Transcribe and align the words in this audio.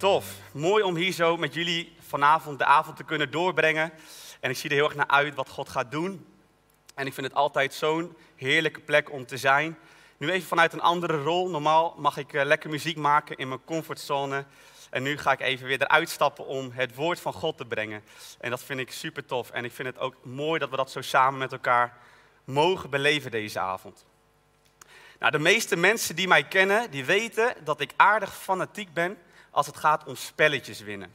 Tof, 0.00 0.26
mooi 0.52 0.82
om 0.82 0.96
hier 0.96 1.12
zo 1.12 1.36
met 1.36 1.54
jullie 1.54 1.96
vanavond 1.98 2.58
de 2.58 2.64
avond 2.64 2.96
te 2.96 3.04
kunnen 3.04 3.30
doorbrengen. 3.30 3.92
En 4.40 4.50
ik 4.50 4.56
zie 4.56 4.70
er 4.70 4.76
heel 4.76 4.84
erg 4.84 4.94
naar 4.94 5.06
uit 5.06 5.34
wat 5.34 5.48
God 5.48 5.68
gaat 5.68 5.90
doen. 5.90 6.26
En 6.94 7.06
ik 7.06 7.14
vind 7.14 7.26
het 7.26 7.36
altijd 7.36 7.74
zo'n 7.74 8.16
heerlijke 8.36 8.80
plek 8.80 9.12
om 9.12 9.26
te 9.26 9.36
zijn. 9.36 9.78
Nu 10.16 10.30
even 10.30 10.48
vanuit 10.48 10.72
een 10.72 10.80
andere 10.80 11.22
rol. 11.22 11.50
Normaal 11.50 11.94
mag 11.98 12.16
ik 12.16 12.32
uh, 12.32 12.44
lekker 12.44 12.70
muziek 12.70 12.96
maken 12.96 13.36
in 13.36 13.48
mijn 13.48 13.64
comfortzone. 13.64 14.44
En 14.90 15.02
nu 15.02 15.18
ga 15.18 15.32
ik 15.32 15.40
even 15.40 15.66
weer 15.66 15.82
eruit 15.82 16.08
stappen 16.08 16.46
om 16.46 16.70
het 16.72 16.94
woord 16.94 17.20
van 17.20 17.32
God 17.32 17.56
te 17.56 17.64
brengen. 17.64 18.02
En 18.40 18.50
dat 18.50 18.62
vind 18.62 18.80
ik 18.80 18.92
super 18.92 19.26
tof. 19.26 19.50
En 19.50 19.64
ik 19.64 19.72
vind 19.72 19.88
het 19.88 19.98
ook 19.98 20.14
mooi 20.22 20.58
dat 20.58 20.70
we 20.70 20.76
dat 20.76 20.90
zo 20.90 21.00
samen 21.00 21.38
met 21.38 21.52
elkaar 21.52 21.96
mogen 22.44 22.90
beleven 22.90 23.30
deze 23.30 23.58
avond. 23.58 24.04
Nou, 25.18 25.32
de 25.32 25.38
meeste 25.38 25.76
mensen 25.76 26.16
die 26.16 26.28
mij 26.28 26.44
kennen, 26.44 26.90
die 26.90 27.04
weten 27.04 27.54
dat 27.64 27.80
ik 27.80 27.92
aardig 27.96 28.36
fanatiek 28.36 28.92
ben 28.92 29.18
als 29.50 29.66
het 29.66 29.76
gaat 29.76 30.04
om 30.04 30.16
spelletjes 30.16 30.80
winnen. 30.80 31.12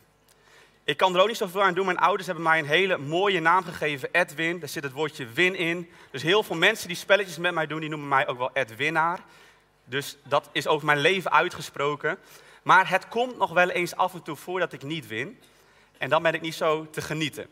Ik 0.84 0.98
kan 0.98 1.16
er 1.16 1.22
ook 1.22 1.28
niet 1.28 1.38
zoveel 1.38 1.64
aan 1.64 1.74
doen. 1.74 1.86
Mijn 1.86 1.98
ouders 1.98 2.26
hebben 2.26 2.44
mij 2.44 2.60
een 2.60 2.66
hele 2.66 2.98
mooie 2.98 3.40
naam 3.40 3.64
gegeven, 3.64 4.10
Edwin. 4.12 4.60
Daar 4.60 4.70
zit 4.70 4.84
het 4.84 4.92
woordje 4.92 5.26
win 5.26 5.56
in. 5.56 5.92
Dus 6.12 6.22
heel 6.22 6.44
veel 6.44 6.56
mensen 6.56 6.88
die 6.88 6.98
spelletjes 6.98 7.38
met 7.38 7.54
mij 7.54 7.68
doen, 7.68 7.80
die 7.80 7.90
noemen 7.90 8.08
mij 8.08 8.28
ook 8.28 8.38
wel 8.38 8.50
Edwinnaar. 8.54 9.20
Dus 9.86 10.18
dat 10.24 10.50
is 10.52 10.68
over 10.68 10.86
mijn 10.86 11.00
leven 11.00 11.32
uitgesproken. 11.32 12.18
Maar 12.64 12.90
het 12.90 13.08
komt 13.08 13.38
nog 13.38 13.52
wel 13.52 13.70
eens 13.70 13.96
af 13.96 14.14
en 14.14 14.24
toe 14.24 14.36
voor 14.36 14.60
dat 14.60 14.74
ik 14.74 14.84
niet 14.84 15.08
win. 15.08 15.40
En 15.98 16.10
dan 16.10 16.24
ben 16.24 16.34
ik 16.34 16.42
niet 16.42 16.56
zo 16.56 16.90
te 16.90 17.02
genieten. 17.02 17.48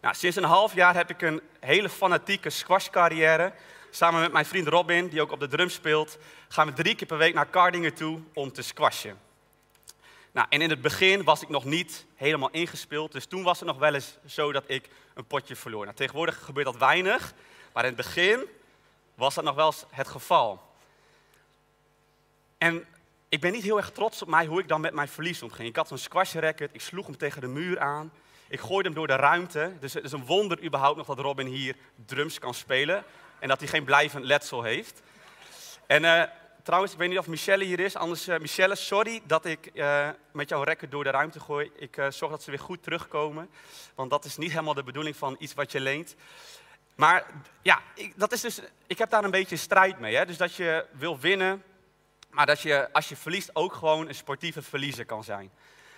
Nou, 0.00 0.14
sinds 0.14 0.36
een 0.36 0.44
half 0.44 0.74
jaar 0.74 0.94
heb 0.94 1.10
ik 1.10 1.22
een 1.22 1.40
hele 1.60 1.88
fanatieke 1.88 2.50
squashcarrière. 2.50 3.52
Samen 3.90 4.20
met 4.20 4.32
mijn 4.32 4.46
vriend 4.46 4.68
Robin, 4.68 5.08
die 5.08 5.20
ook 5.20 5.32
op 5.32 5.40
de 5.40 5.48
drum 5.48 5.68
speelt, 5.68 6.18
gaan 6.48 6.66
we 6.66 6.72
drie 6.72 6.94
keer 6.94 7.06
per 7.06 7.18
week 7.18 7.34
naar 7.34 7.50
Cardingen 7.50 7.94
toe 7.94 8.20
om 8.34 8.52
te 8.52 8.62
squashen. 8.62 9.25
Nou, 10.36 10.48
en 10.50 10.62
in 10.62 10.70
het 10.70 10.80
begin 10.80 11.24
was 11.24 11.42
ik 11.42 11.48
nog 11.48 11.64
niet 11.64 12.06
helemaal 12.14 12.50
ingespeeld, 12.50 13.12
dus 13.12 13.26
toen 13.26 13.42
was 13.42 13.58
het 13.58 13.68
nog 13.68 13.78
wel 13.78 13.94
eens 13.94 14.16
zo 14.26 14.52
dat 14.52 14.64
ik 14.66 14.88
een 15.14 15.26
potje 15.26 15.56
verloor. 15.56 15.84
Nou, 15.84 15.96
tegenwoordig 15.96 16.44
gebeurt 16.44 16.66
dat 16.66 16.76
weinig, 16.76 17.32
maar 17.72 17.84
in 17.84 17.88
het 17.88 17.96
begin 17.96 18.44
was 19.14 19.34
dat 19.34 19.44
nog 19.44 19.54
wel 19.54 19.66
eens 19.66 19.84
het 19.90 20.08
geval. 20.08 20.62
En 22.58 22.86
ik 23.28 23.40
ben 23.40 23.52
niet 23.52 23.62
heel 23.62 23.76
erg 23.76 23.90
trots 23.90 24.22
op 24.22 24.28
mij 24.28 24.46
hoe 24.46 24.60
ik 24.60 24.68
dan 24.68 24.80
met 24.80 24.94
mijn 24.94 25.08
verlies 25.08 25.42
omging. 25.42 25.68
Ik 25.68 25.76
had 25.76 25.88
zo'n 25.88 25.98
squash 25.98 26.34
racket, 26.34 26.70
ik 26.74 26.80
sloeg 26.80 27.06
hem 27.06 27.16
tegen 27.16 27.40
de 27.40 27.46
muur 27.46 27.80
aan. 27.80 28.12
Ik 28.48 28.60
gooide 28.60 28.88
hem 28.88 28.94
door 28.94 29.06
de 29.06 29.16
ruimte. 29.16 29.72
Dus 29.80 29.92
het 29.92 30.04
is 30.04 30.12
een 30.12 30.26
wonder 30.26 30.64
überhaupt 30.64 30.96
nog 30.96 31.06
dat 31.06 31.18
Robin 31.18 31.46
hier 31.46 31.76
drums 32.06 32.38
kan 32.38 32.54
spelen. 32.54 33.04
En 33.38 33.48
dat 33.48 33.58
hij 33.58 33.68
geen 33.68 33.84
blijvend 33.84 34.24
letsel 34.24 34.62
heeft. 34.62 35.02
En 35.86 36.02
uh, 36.02 36.22
trouwens, 36.66 36.92
ik 36.92 36.98
weet 36.98 37.08
niet 37.08 37.18
of 37.18 37.26
Michelle 37.26 37.64
hier 37.64 37.80
is. 37.80 37.96
Anders, 37.96 38.28
uh, 38.28 38.38
Michelle, 38.38 38.74
sorry 38.74 39.20
dat 39.24 39.44
ik 39.44 39.70
uh, 39.74 40.08
met 40.32 40.48
jouw 40.48 40.62
rekker 40.62 40.90
door 40.90 41.04
de 41.04 41.10
ruimte 41.10 41.40
gooi. 41.40 41.70
Ik 41.76 41.94
zorg 42.08 42.30
dat 42.30 42.42
ze 42.42 42.50
weer 42.50 42.60
goed 42.60 42.82
terugkomen. 42.82 43.48
Want 43.94 44.10
dat 44.10 44.24
is 44.24 44.36
niet 44.36 44.50
helemaal 44.50 44.74
de 44.74 44.82
bedoeling 44.82 45.16
van 45.16 45.36
iets 45.38 45.54
wat 45.54 45.72
je 45.72 45.80
leent. 45.80 46.14
Maar 46.94 47.26
ja, 47.62 47.82
ik, 47.94 48.12
dat 48.16 48.32
is 48.32 48.40
dus, 48.40 48.60
ik 48.86 48.98
heb 48.98 49.10
daar 49.10 49.24
een 49.24 49.30
beetje 49.30 49.56
strijd 49.56 49.98
mee. 49.98 50.16
Hè? 50.16 50.26
Dus 50.26 50.36
dat 50.36 50.54
je 50.54 50.86
wil 50.92 51.18
winnen, 51.18 51.62
maar 52.30 52.46
dat 52.46 52.60
je 52.60 52.92
als 52.92 53.08
je 53.08 53.16
verliest 53.16 53.50
ook 53.52 53.72
gewoon 53.72 54.08
een 54.08 54.14
sportieve 54.14 54.62
verliezer 54.62 55.04
kan 55.04 55.24
zijn. 55.24 55.50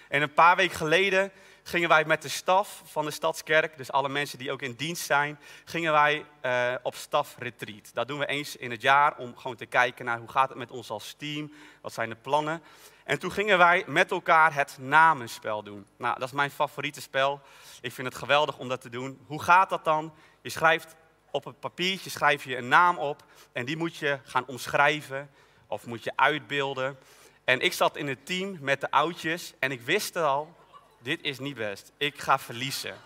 En 0.08 0.22
een 0.22 0.34
paar 0.34 0.56
weken 0.56 0.76
geleden 0.76 1.32
gingen 1.68 1.88
wij 1.88 2.04
met 2.04 2.22
de 2.22 2.28
staf 2.28 2.82
van 2.84 3.04
de 3.04 3.10
Stadskerk, 3.10 3.76
dus 3.76 3.92
alle 3.92 4.08
mensen 4.08 4.38
die 4.38 4.52
ook 4.52 4.62
in 4.62 4.72
dienst 4.72 5.04
zijn, 5.04 5.38
gingen 5.64 5.92
wij 5.92 6.24
uh, 6.42 6.74
op 6.82 6.94
stafretreat. 6.94 7.90
Dat 7.94 8.08
doen 8.08 8.18
we 8.18 8.26
eens 8.26 8.56
in 8.56 8.70
het 8.70 8.82
jaar 8.82 9.16
om 9.16 9.36
gewoon 9.36 9.56
te 9.56 9.66
kijken 9.66 10.04
naar 10.04 10.18
hoe 10.18 10.28
gaat 10.28 10.48
het 10.48 10.58
met 10.58 10.70
ons 10.70 10.90
als 10.90 11.14
team, 11.18 11.52
wat 11.80 11.92
zijn 11.92 12.08
de 12.08 12.16
plannen. 12.16 12.62
En 13.04 13.18
toen 13.18 13.32
gingen 13.32 13.58
wij 13.58 13.84
met 13.86 14.10
elkaar 14.10 14.54
het 14.54 14.76
namenspel 14.80 15.62
doen. 15.62 15.86
Nou, 15.96 16.18
dat 16.18 16.28
is 16.28 16.34
mijn 16.34 16.50
favoriete 16.50 17.00
spel. 17.00 17.40
Ik 17.80 17.92
vind 17.92 18.06
het 18.06 18.16
geweldig 18.16 18.58
om 18.58 18.68
dat 18.68 18.80
te 18.80 18.90
doen. 18.90 19.20
Hoe 19.26 19.42
gaat 19.42 19.70
dat 19.70 19.84
dan? 19.84 20.14
Je 20.40 20.50
schrijft 20.50 20.96
op 21.30 21.46
een 21.46 21.58
papiertje 21.58 22.10
schrijf 22.10 22.44
je 22.44 22.56
een 22.56 22.68
naam 22.68 22.98
op 22.98 23.24
en 23.52 23.64
die 23.64 23.76
moet 23.76 23.96
je 23.96 24.18
gaan 24.22 24.46
omschrijven 24.46 25.30
of 25.66 25.86
moet 25.86 26.04
je 26.04 26.12
uitbeelden. 26.16 26.98
En 27.44 27.60
ik 27.60 27.72
zat 27.72 27.96
in 27.96 28.08
het 28.08 28.26
team 28.26 28.58
met 28.60 28.80
de 28.80 28.90
oudjes 28.90 29.54
en 29.58 29.72
ik 29.72 29.80
wist 29.80 30.16
al, 30.16 30.56
dit 30.98 31.22
is 31.22 31.38
niet 31.38 31.54
best. 31.54 31.92
Ik 31.96 32.20
ga 32.20 32.38
verliezen. 32.38 32.96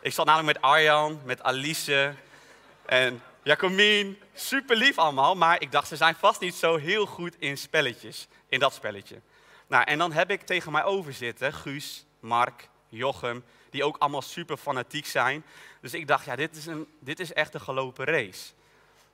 Ik 0.00 0.12
zat 0.12 0.26
namelijk 0.26 0.58
met 0.58 0.70
Arjan, 0.70 1.20
met 1.24 1.42
Alice 1.42 2.14
en 2.86 3.22
Jacomien. 3.42 4.18
Super 4.34 4.76
lief 4.76 4.98
allemaal, 4.98 5.34
maar 5.34 5.60
ik 5.60 5.72
dacht, 5.72 5.88
ze 5.88 5.96
zijn 5.96 6.14
vast 6.14 6.40
niet 6.40 6.54
zo 6.54 6.76
heel 6.76 7.06
goed 7.06 7.34
in 7.38 7.58
spelletjes, 7.58 8.28
in 8.48 8.58
dat 8.58 8.74
spelletje. 8.74 9.20
Nou, 9.66 9.84
en 9.84 9.98
dan 9.98 10.12
heb 10.12 10.30
ik 10.30 10.42
tegen 10.42 10.72
mij 10.72 10.84
overzitten 10.84 11.52
Guus, 11.52 12.06
Mark, 12.20 12.68
Jochem, 12.88 13.44
die 13.70 13.84
ook 13.84 13.96
allemaal 13.96 14.22
super 14.22 14.56
fanatiek 14.56 15.06
zijn. 15.06 15.44
Dus 15.80 15.94
ik 15.94 16.06
dacht, 16.06 16.24
ja, 16.24 16.36
dit 16.36 16.56
is, 16.56 16.66
een, 16.66 16.86
dit 17.00 17.20
is 17.20 17.32
echt 17.32 17.54
een 17.54 17.60
gelopen 17.60 18.04
race. 18.04 18.52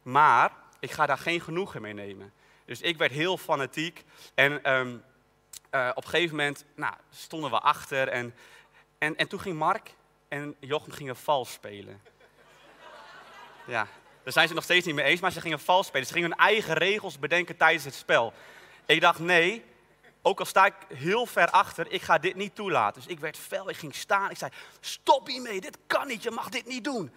Maar 0.03 0.53
ik 0.81 0.91
ga 0.91 1.07
daar 1.07 1.19
geen 1.19 1.41
genoegen 1.41 1.83
mee 1.83 1.93
nemen. 1.93 2.33
Dus 2.65 2.81
ik 2.81 2.97
werd 2.97 3.13
heel 3.13 3.37
fanatiek. 3.37 4.05
En 4.35 4.73
um, 4.73 5.03
uh, 5.75 5.91
op 5.95 6.05
een 6.05 6.11
gegeven 6.11 6.37
moment 6.37 6.65
nou, 6.75 6.95
stonden 7.11 7.51
we 7.51 7.59
achter. 7.59 8.09
En, 8.09 8.35
en, 8.99 9.17
en 9.17 9.29
toen 9.29 9.41
ging 9.41 9.59
Mark 9.59 9.95
en 10.29 10.57
Jochem 10.61 10.93
gingen 10.93 11.17
vals 11.17 11.53
spelen. 11.53 12.03
Ja, 13.67 13.87
daar 14.23 14.33
zijn 14.33 14.49
ze 14.49 14.55
nog 14.55 14.65
steeds 14.65 14.87
niet 14.87 14.95
mee 14.95 15.05
eens, 15.05 15.21
maar 15.21 15.33
ze 15.33 15.41
gingen 15.41 15.61
vals 15.61 15.87
spelen. 15.87 16.07
Ze 16.07 16.13
gingen 16.13 16.31
hun 16.31 16.39
eigen 16.39 16.75
regels 16.75 17.19
bedenken 17.19 17.57
tijdens 17.57 17.85
het 17.85 17.95
spel. 17.95 18.33
Ik 18.87 19.01
dacht, 19.01 19.19
nee, 19.19 19.65
ook 20.23 20.39
al 20.39 20.45
sta 20.45 20.67
ik 20.67 20.75
heel 20.95 21.27
ver 21.27 21.51
achter, 21.51 21.93
ik 21.93 22.03
ga 22.03 22.19
dit 22.19 22.35
niet 22.35 22.55
toelaten. 22.55 23.03
Dus 23.03 23.13
ik 23.13 23.21
werd 23.21 23.39
fel, 23.39 23.69
ik 23.69 23.77
ging 23.77 23.95
staan. 23.95 24.31
Ik 24.31 24.37
zei, 24.37 24.51
stop 24.81 25.27
hiermee, 25.27 25.61
dit 25.61 25.79
kan 25.87 26.07
niet, 26.07 26.23
je 26.23 26.31
mag 26.31 26.49
dit 26.49 26.67
niet 26.67 26.85
doen. 26.85 27.13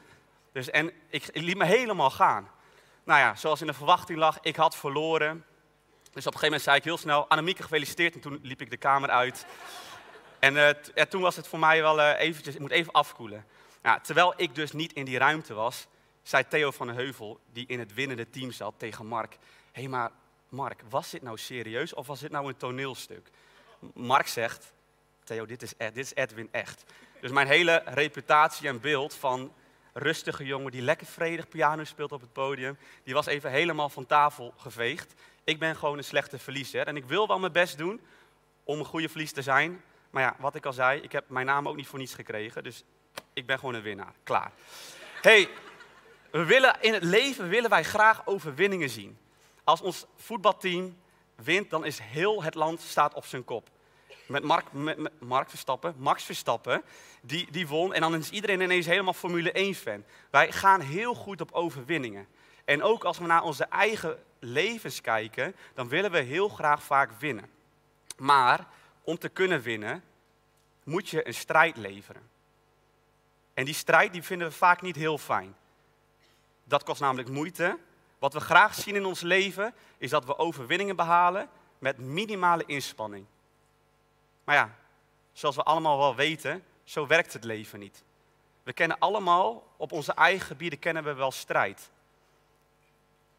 Dus, 0.51 0.69
en 0.69 0.91
ik, 1.09 1.27
ik 1.31 1.41
liet 1.41 1.57
me 1.57 1.65
helemaal 1.65 2.09
gaan. 2.09 2.49
Nou 3.03 3.19
ja, 3.19 3.35
zoals 3.35 3.61
in 3.61 3.67
de 3.67 3.73
verwachting 3.73 4.19
lag, 4.19 4.37
ik 4.41 4.55
had 4.55 4.75
verloren. 4.75 5.45
Dus 6.15 6.27
op 6.27 6.33
een 6.33 6.39
gegeven 6.39 6.43
moment 6.43 6.61
zei 6.61 6.77
ik 6.77 6.83
heel 6.83 6.97
snel, 6.97 7.27
Annemieke 7.29 7.61
gefeliciteerd. 7.61 8.13
En 8.13 8.19
toen 8.19 8.39
liep 8.41 8.61
ik 8.61 8.69
de 8.69 8.77
kamer 8.77 9.09
uit. 9.09 9.45
En 10.39 10.55
uh, 10.55 10.69
toen 11.09 11.21
was 11.21 11.35
het 11.35 11.47
voor 11.47 11.59
mij 11.59 11.81
wel 11.81 11.99
uh, 11.99 12.19
eventjes, 12.19 12.55
ik 12.55 12.61
moet 12.61 12.71
even 12.71 12.91
afkoelen. 12.91 13.45
Terwijl 14.01 14.33
ik 14.37 14.55
dus 14.55 14.71
niet 14.71 14.93
in 14.93 15.05
die 15.05 15.17
ruimte 15.17 15.53
was, 15.53 15.87
zei 16.23 16.47
Theo 16.47 16.71
van 16.71 16.87
den 16.87 16.95
Heuvel, 16.95 17.39
die 17.53 17.67
in 17.67 17.79
het 17.79 17.93
winnende 17.93 18.29
team 18.29 18.51
zat, 18.51 18.73
tegen 18.77 19.05
Mark. 19.05 19.37
Hé, 19.71 19.81
hey, 19.81 19.89
maar 19.89 20.11
Mark, 20.49 20.81
was 20.89 21.09
dit 21.09 21.21
nou 21.21 21.37
serieus 21.37 21.93
of 21.93 22.07
was 22.07 22.19
dit 22.19 22.31
nou 22.31 22.47
een 22.47 22.57
toneelstuk? 22.57 23.29
Mark 23.93 24.27
zegt, 24.27 24.73
Theo, 25.23 25.45
dit 25.45 25.61
is, 25.61 25.73
dit 25.77 25.97
is 25.97 26.15
Edwin 26.15 26.49
echt. 26.51 26.83
Dus 27.21 27.31
mijn 27.31 27.47
hele 27.47 27.81
reputatie 27.85 28.67
en 28.67 28.79
beeld 28.79 29.13
van 29.13 29.53
rustige 29.97 30.45
jongen 30.45 30.71
die 30.71 30.81
lekker 30.81 31.07
vredig 31.07 31.47
piano 31.47 31.83
speelt 31.83 32.11
op 32.11 32.21
het 32.21 32.33
podium, 32.33 32.77
die 33.03 33.13
was 33.13 33.25
even 33.25 33.51
helemaal 33.51 33.89
van 33.89 34.05
tafel 34.05 34.53
geveegd. 34.57 35.13
Ik 35.43 35.59
ben 35.59 35.75
gewoon 35.75 35.97
een 35.97 36.03
slechte 36.03 36.39
verliezer 36.39 36.87
en 36.87 36.95
ik 36.95 37.05
wil 37.05 37.27
wel 37.27 37.39
mijn 37.39 37.51
best 37.51 37.77
doen 37.77 38.01
om 38.63 38.79
een 38.79 38.85
goede 38.85 39.09
verlies 39.09 39.31
te 39.31 39.41
zijn. 39.41 39.81
Maar 40.09 40.23
ja, 40.23 40.35
wat 40.39 40.55
ik 40.55 40.65
al 40.65 40.73
zei, 40.73 41.01
ik 41.01 41.11
heb 41.11 41.29
mijn 41.29 41.45
naam 41.45 41.67
ook 41.67 41.75
niet 41.75 41.87
voor 41.87 41.99
niets 41.99 42.13
gekregen, 42.13 42.63
dus 42.63 42.83
ik 43.33 43.45
ben 43.45 43.59
gewoon 43.59 43.73
een 43.73 43.81
winnaar. 43.81 44.13
Klaar. 44.23 44.51
hey, 45.21 45.49
we 46.31 46.43
willen, 46.43 46.75
in 46.81 46.93
het 46.93 47.03
leven 47.03 47.49
willen 47.49 47.69
wij 47.69 47.83
graag 47.83 48.27
overwinningen 48.27 48.89
zien. 48.89 49.17
Als 49.63 49.81
ons 49.81 50.05
voetbalteam 50.15 50.97
wint, 51.35 51.69
dan 51.69 51.85
is 51.85 51.99
heel 51.99 52.43
het 52.43 52.55
land 52.55 52.81
staat 52.81 53.13
op 53.13 53.25
zijn 53.25 53.43
kop 53.43 53.69
met 54.25 54.43
Mark, 54.43 54.71
met, 54.71 54.97
Mark 55.19 55.49
Verstappen, 55.49 55.95
Max 55.97 56.23
Verstappen, 56.23 56.83
die, 57.21 57.51
die 57.51 57.67
won. 57.67 57.93
En 57.93 58.01
dan 58.01 58.15
is 58.15 58.29
iedereen 58.29 58.61
ineens 58.61 58.85
helemaal 58.85 59.13
Formule 59.13 59.73
1-fan. 59.75 60.03
Wij 60.29 60.51
gaan 60.51 60.81
heel 60.81 61.13
goed 61.13 61.41
op 61.41 61.51
overwinningen. 61.51 62.27
En 62.65 62.83
ook 62.83 63.03
als 63.03 63.17
we 63.17 63.25
naar 63.25 63.43
onze 63.43 63.63
eigen 63.63 64.17
levens 64.39 65.01
kijken, 65.01 65.55
dan 65.73 65.87
willen 65.87 66.11
we 66.11 66.19
heel 66.19 66.49
graag 66.49 66.83
vaak 66.83 67.11
winnen. 67.19 67.49
Maar 68.17 68.67
om 69.01 69.17
te 69.17 69.29
kunnen 69.29 69.61
winnen, 69.61 70.03
moet 70.83 71.09
je 71.09 71.27
een 71.27 71.33
strijd 71.33 71.77
leveren. 71.77 72.29
En 73.53 73.65
die 73.65 73.73
strijd 73.73 74.13
die 74.13 74.23
vinden 74.23 74.47
we 74.47 74.53
vaak 74.53 74.81
niet 74.81 74.95
heel 74.95 75.17
fijn. 75.17 75.55
Dat 76.63 76.83
kost 76.83 77.01
namelijk 77.01 77.29
moeite. 77.29 77.77
Wat 78.19 78.33
we 78.33 78.39
graag 78.39 78.73
zien 78.73 78.95
in 78.95 79.05
ons 79.05 79.21
leven 79.21 79.73
is 79.97 80.09
dat 80.09 80.25
we 80.25 80.37
overwinningen 80.37 80.95
behalen 80.95 81.49
met 81.79 81.97
minimale 81.97 82.63
inspanning. 82.65 83.25
Maar 84.45 84.55
ja, 84.55 84.75
zoals 85.33 85.55
we 85.55 85.63
allemaal 85.63 85.97
wel 85.97 86.15
weten, 86.15 86.63
zo 86.83 87.07
werkt 87.07 87.33
het 87.33 87.43
leven 87.43 87.79
niet. 87.79 88.03
We 88.63 88.73
kennen 88.73 88.99
allemaal, 88.99 89.73
op 89.77 89.91
onze 89.91 90.13
eigen 90.13 90.45
gebieden 90.45 90.79
kennen 90.79 91.03
we 91.03 91.13
wel 91.13 91.31
strijd. 91.31 91.89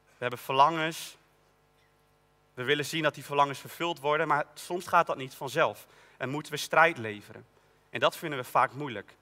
We 0.04 0.22
hebben 0.22 0.38
verlangens. 0.38 1.16
We 2.54 2.62
willen 2.62 2.84
zien 2.84 3.02
dat 3.02 3.14
die 3.14 3.24
verlangens 3.24 3.58
vervuld 3.58 4.00
worden, 4.00 4.28
maar 4.28 4.46
soms 4.54 4.86
gaat 4.86 5.06
dat 5.06 5.16
niet 5.16 5.34
vanzelf. 5.34 5.86
En 6.16 6.28
moeten 6.28 6.52
we 6.52 6.58
strijd 6.58 6.98
leveren. 6.98 7.46
En 7.90 8.00
dat 8.00 8.16
vinden 8.16 8.38
we 8.38 8.44
vaak 8.44 8.72
moeilijk. 8.72 9.14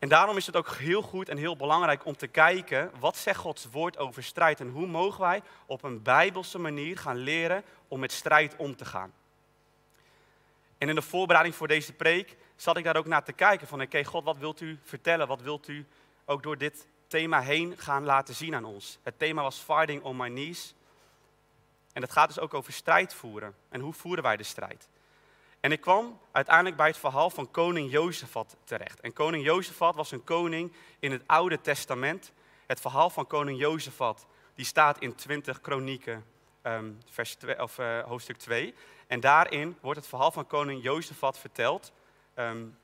En 0.00 0.08
daarom 0.08 0.36
is 0.36 0.46
het 0.46 0.56
ook 0.56 0.68
heel 0.68 1.02
goed 1.02 1.28
en 1.28 1.36
heel 1.36 1.56
belangrijk 1.56 2.04
om 2.04 2.16
te 2.16 2.26
kijken, 2.26 2.90
wat 2.98 3.16
zegt 3.16 3.38
Gods 3.38 3.66
woord 3.70 3.98
over 3.98 4.22
strijd 4.22 4.60
en 4.60 4.68
hoe 4.68 4.86
mogen 4.86 5.20
wij 5.20 5.42
op 5.66 5.82
een 5.82 6.02
bijbelse 6.02 6.58
manier 6.58 6.98
gaan 6.98 7.16
leren 7.16 7.64
om 7.88 8.00
met 8.00 8.12
strijd 8.12 8.56
om 8.56 8.76
te 8.76 8.84
gaan. 8.84 9.12
En 10.78 10.88
in 10.88 10.94
de 10.94 11.02
voorbereiding 11.02 11.54
voor 11.54 11.68
deze 11.68 11.92
preek 11.92 12.36
zat 12.56 12.76
ik 12.76 12.84
daar 12.84 12.96
ook 12.96 13.06
naar 13.06 13.24
te 13.24 13.32
kijken 13.32 13.66
van 13.66 13.80
oké 13.80 14.04
God, 14.04 14.24
wat 14.24 14.38
wilt 14.38 14.60
u 14.60 14.78
vertellen? 14.82 15.26
Wat 15.26 15.40
wilt 15.40 15.68
u 15.68 15.86
ook 16.24 16.42
door 16.42 16.58
dit 16.58 16.86
thema 17.06 17.40
heen 17.40 17.74
gaan 17.78 18.04
laten 18.04 18.34
zien 18.34 18.54
aan 18.54 18.64
ons? 18.64 18.98
Het 19.02 19.18
thema 19.18 19.42
was 19.42 19.58
Fighting 19.58 20.02
on 20.02 20.16
My 20.16 20.28
Knees. 20.28 20.74
En 21.92 22.02
het 22.02 22.12
gaat 22.12 22.28
dus 22.28 22.38
ook 22.38 22.54
over 22.54 22.72
strijd 22.72 23.14
voeren. 23.14 23.54
En 23.68 23.80
hoe 23.80 23.92
voeren 23.92 24.22
wij 24.22 24.36
de 24.36 24.42
strijd? 24.42 24.88
En 25.60 25.72
ik 25.72 25.80
kwam 25.80 26.20
uiteindelijk 26.32 26.76
bij 26.76 26.86
het 26.86 26.96
verhaal 26.96 27.30
van 27.30 27.50
koning 27.50 27.90
Jozefat 27.90 28.56
terecht. 28.64 29.00
En 29.00 29.12
koning 29.12 29.44
Jozefat 29.44 29.94
was 29.94 30.10
een 30.10 30.24
koning 30.24 30.72
in 30.98 31.12
het 31.12 31.22
Oude 31.26 31.60
Testament. 31.60 32.32
Het 32.66 32.80
verhaal 32.80 33.10
van 33.10 33.26
koning 33.26 33.58
Jozefat, 33.58 34.26
die 34.54 34.64
staat 34.64 34.98
in 34.98 35.14
20 35.14 35.60
kronieken, 35.60 36.24
um, 36.62 36.98
vers 37.10 37.34
2, 37.34 37.62
of, 37.62 37.78
uh, 37.78 38.00
hoofdstuk 38.00 38.36
2. 38.36 38.74
En 39.06 39.20
daarin 39.20 39.76
wordt 39.80 39.98
het 39.98 40.08
verhaal 40.08 40.32
van 40.32 40.46
koning 40.46 40.82
Jozefat 40.82 41.38
verteld. 41.38 41.92
Um, 42.34 42.78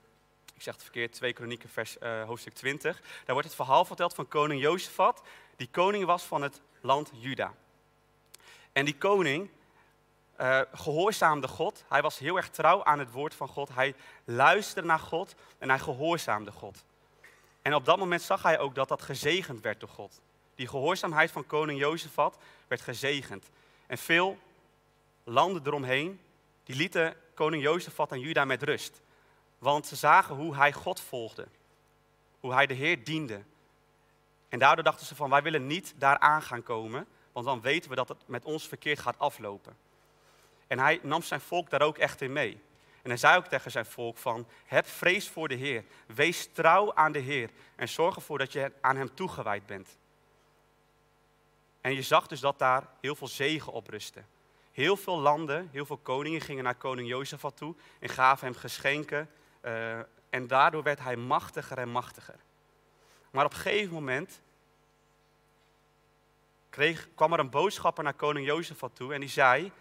ik 0.54 0.62
zeg 0.62 0.74
het 0.74 0.82
verkeerd, 0.82 1.12
2 1.12 1.32
kronieken, 1.32 1.68
vers, 1.68 1.96
uh, 2.02 2.24
hoofdstuk 2.24 2.54
20. 2.54 3.00
Daar 3.00 3.34
wordt 3.34 3.46
het 3.46 3.56
verhaal 3.56 3.84
verteld 3.84 4.14
van 4.14 4.28
koning 4.28 4.60
Jozefat, 4.60 5.22
die 5.56 5.68
koning 5.70 6.04
was 6.04 6.22
van 6.22 6.42
het 6.42 6.60
land 6.80 7.10
Juda. 7.14 7.54
En 8.72 8.84
die 8.84 8.96
koning, 8.96 9.50
uh, 10.40 10.60
gehoorzaamde 10.72 11.48
God. 11.48 11.84
Hij 11.88 12.02
was 12.02 12.18
heel 12.18 12.36
erg 12.36 12.48
trouw 12.50 12.84
aan 12.84 12.98
het 12.98 13.10
woord 13.10 13.34
van 13.34 13.48
God. 13.48 13.74
Hij 13.74 13.94
luisterde 14.24 14.88
naar 14.88 14.98
God 14.98 15.34
en 15.58 15.68
hij 15.68 15.78
gehoorzaamde 15.78 16.52
God. 16.52 16.84
En 17.62 17.74
op 17.74 17.84
dat 17.84 17.98
moment 17.98 18.22
zag 18.22 18.42
hij 18.42 18.58
ook 18.58 18.74
dat 18.74 18.88
dat 18.88 19.02
gezegend 19.02 19.60
werd 19.60 19.80
door 19.80 19.88
God. 19.88 20.20
Die 20.54 20.68
gehoorzaamheid 20.68 21.30
van 21.30 21.46
koning 21.46 21.78
Jozefat 21.78 22.38
werd 22.68 22.80
gezegend. 22.80 23.48
En 23.86 23.98
veel 23.98 24.38
landen 25.24 25.62
eromheen, 25.66 26.20
die 26.64 26.76
lieten 26.76 27.16
koning 27.34 27.62
Jozefat 27.62 28.12
en 28.12 28.20
Juda 28.20 28.44
met 28.44 28.62
rust. 28.62 29.00
Want 29.58 29.86
ze 29.86 29.96
zagen 29.96 30.34
hoe 30.34 30.56
hij 30.56 30.72
God 30.72 31.00
volgde. 31.00 31.46
Hoe 32.40 32.52
hij 32.52 32.66
de 32.66 32.74
Heer 32.74 33.04
diende. 33.04 33.42
En 34.48 34.58
daardoor 34.58 34.84
dachten 34.84 35.06
ze 35.06 35.14
van, 35.14 35.30
wij 35.30 35.42
willen 35.42 35.66
niet 35.66 35.94
daaraan 35.96 36.42
gaan 36.42 36.62
komen. 36.62 37.06
Want 37.32 37.46
dan 37.46 37.60
weten 37.60 37.90
we 37.90 37.96
dat 37.96 38.08
het 38.08 38.18
met 38.26 38.44
ons 38.44 38.68
verkeerd 38.68 38.98
gaat 38.98 39.18
aflopen. 39.18 39.76
En 40.66 40.78
hij 40.78 41.00
nam 41.02 41.22
zijn 41.22 41.40
volk 41.40 41.70
daar 41.70 41.82
ook 41.82 41.98
echt 41.98 42.20
in 42.20 42.32
mee. 42.32 42.60
En 43.02 43.12
hij 43.12 43.16
zei 43.16 43.36
ook 43.36 43.46
tegen 43.46 43.70
zijn 43.70 43.86
volk 43.86 44.18
van, 44.18 44.46
heb 44.64 44.86
vrees 44.86 45.28
voor 45.28 45.48
de 45.48 45.54
Heer. 45.54 45.84
Wees 46.06 46.48
trouw 46.52 46.94
aan 46.94 47.12
de 47.12 47.18
Heer. 47.18 47.50
En 47.76 47.88
zorg 47.88 48.16
ervoor 48.16 48.38
dat 48.38 48.52
je 48.52 48.72
aan 48.80 48.96
hem 48.96 49.14
toegewijd 49.14 49.66
bent. 49.66 49.98
En 51.80 51.94
je 51.94 52.02
zag 52.02 52.26
dus 52.26 52.40
dat 52.40 52.58
daar 52.58 52.86
heel 53.00 53.14
veel 53.14 53.28
zegen 53.28 53.72
op 53.72 53.88
rustte. 53.88 54.22
Heel 54.72 54.96
veel 54.96 55.18
landen, 55.18 55.68
heel 55.72 55.86
veel 55.86 55.96
koningen 55.96 56.40
gingen 56.40 56.64
naar 56.64 56.74
koning 56.74 57.08
Jozefat 57.08 57.56
toe 57.56 57.74
en 58.00 58.08
gaven 58.08 58.46
hem 58.46 58.56
geschenken. 58.56 59.30
Uh, 59.62 59.98
en 60.30 60.46
daardoor 60.46 60.82
werd 60.82 61.00
hij 61.00 61.16
machtiger 61.16 61.78
en 61.78 61.88
machtiger. 61.88 62.38
Maar 63.30 63.44
op 63.44 63.52
een 63.52 63.58
gegeven 63.58 63.92
moment 63.92 64.40
kreeg, 66.70 67.08
kwam 67.14 67.32
er 67.32 67.38
een 67.38 67.50
boodschapper 67.50 68.04
naar 68.04 68.14
koning 68.14 68.46
Jozefat 68.46 68.94
toe 68.94 69.14
en 69.14 69.20
die 69.20 69.28
zei, 69.28 69.72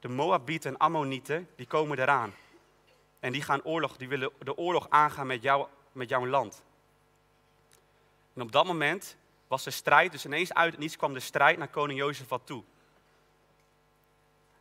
de 0.00 0.08
Moabieten 0.08 0.70
en 0.70 0.78
Ammonieten, 0.78 1.48
die 1.56 1.66
komen 1.66 1.98
eraan. 1.98 2.34
En 3.20 3.32
die, 3.32 3.42
gaan 3.42 3.64
oorlog, 3.64 3.96
die 3.96 4.08
willen 4.08 4.30
de 4.38 4.56
oorlog 4.56 4.86
aangaan 4.90 5.26
met, 5.26 5.42
jou, 5.42 5.66
met 5.92 6.08
jouw 6.08 6.26
land. 6.26 6.62
En 8.34 8.42
op 8.42 8.52
dat 8.52 8.66
moment 8.66 9.16
was 9.48 9.66
er 9.66 9.72
strijd, 9.72 10.12
dus 10.12 10.24
ineens 10.24 10.54
uit 10.54 10.70
het 10.70 10.80
niets 10.80 10.96
kwam 10.96 11.12
de 11.12 11.20
strijd 11.20 11.58
naar 11.58 11.68
koning 11.68 11.98
Jozefat 11.98 12.40
toe. 12.44 12.62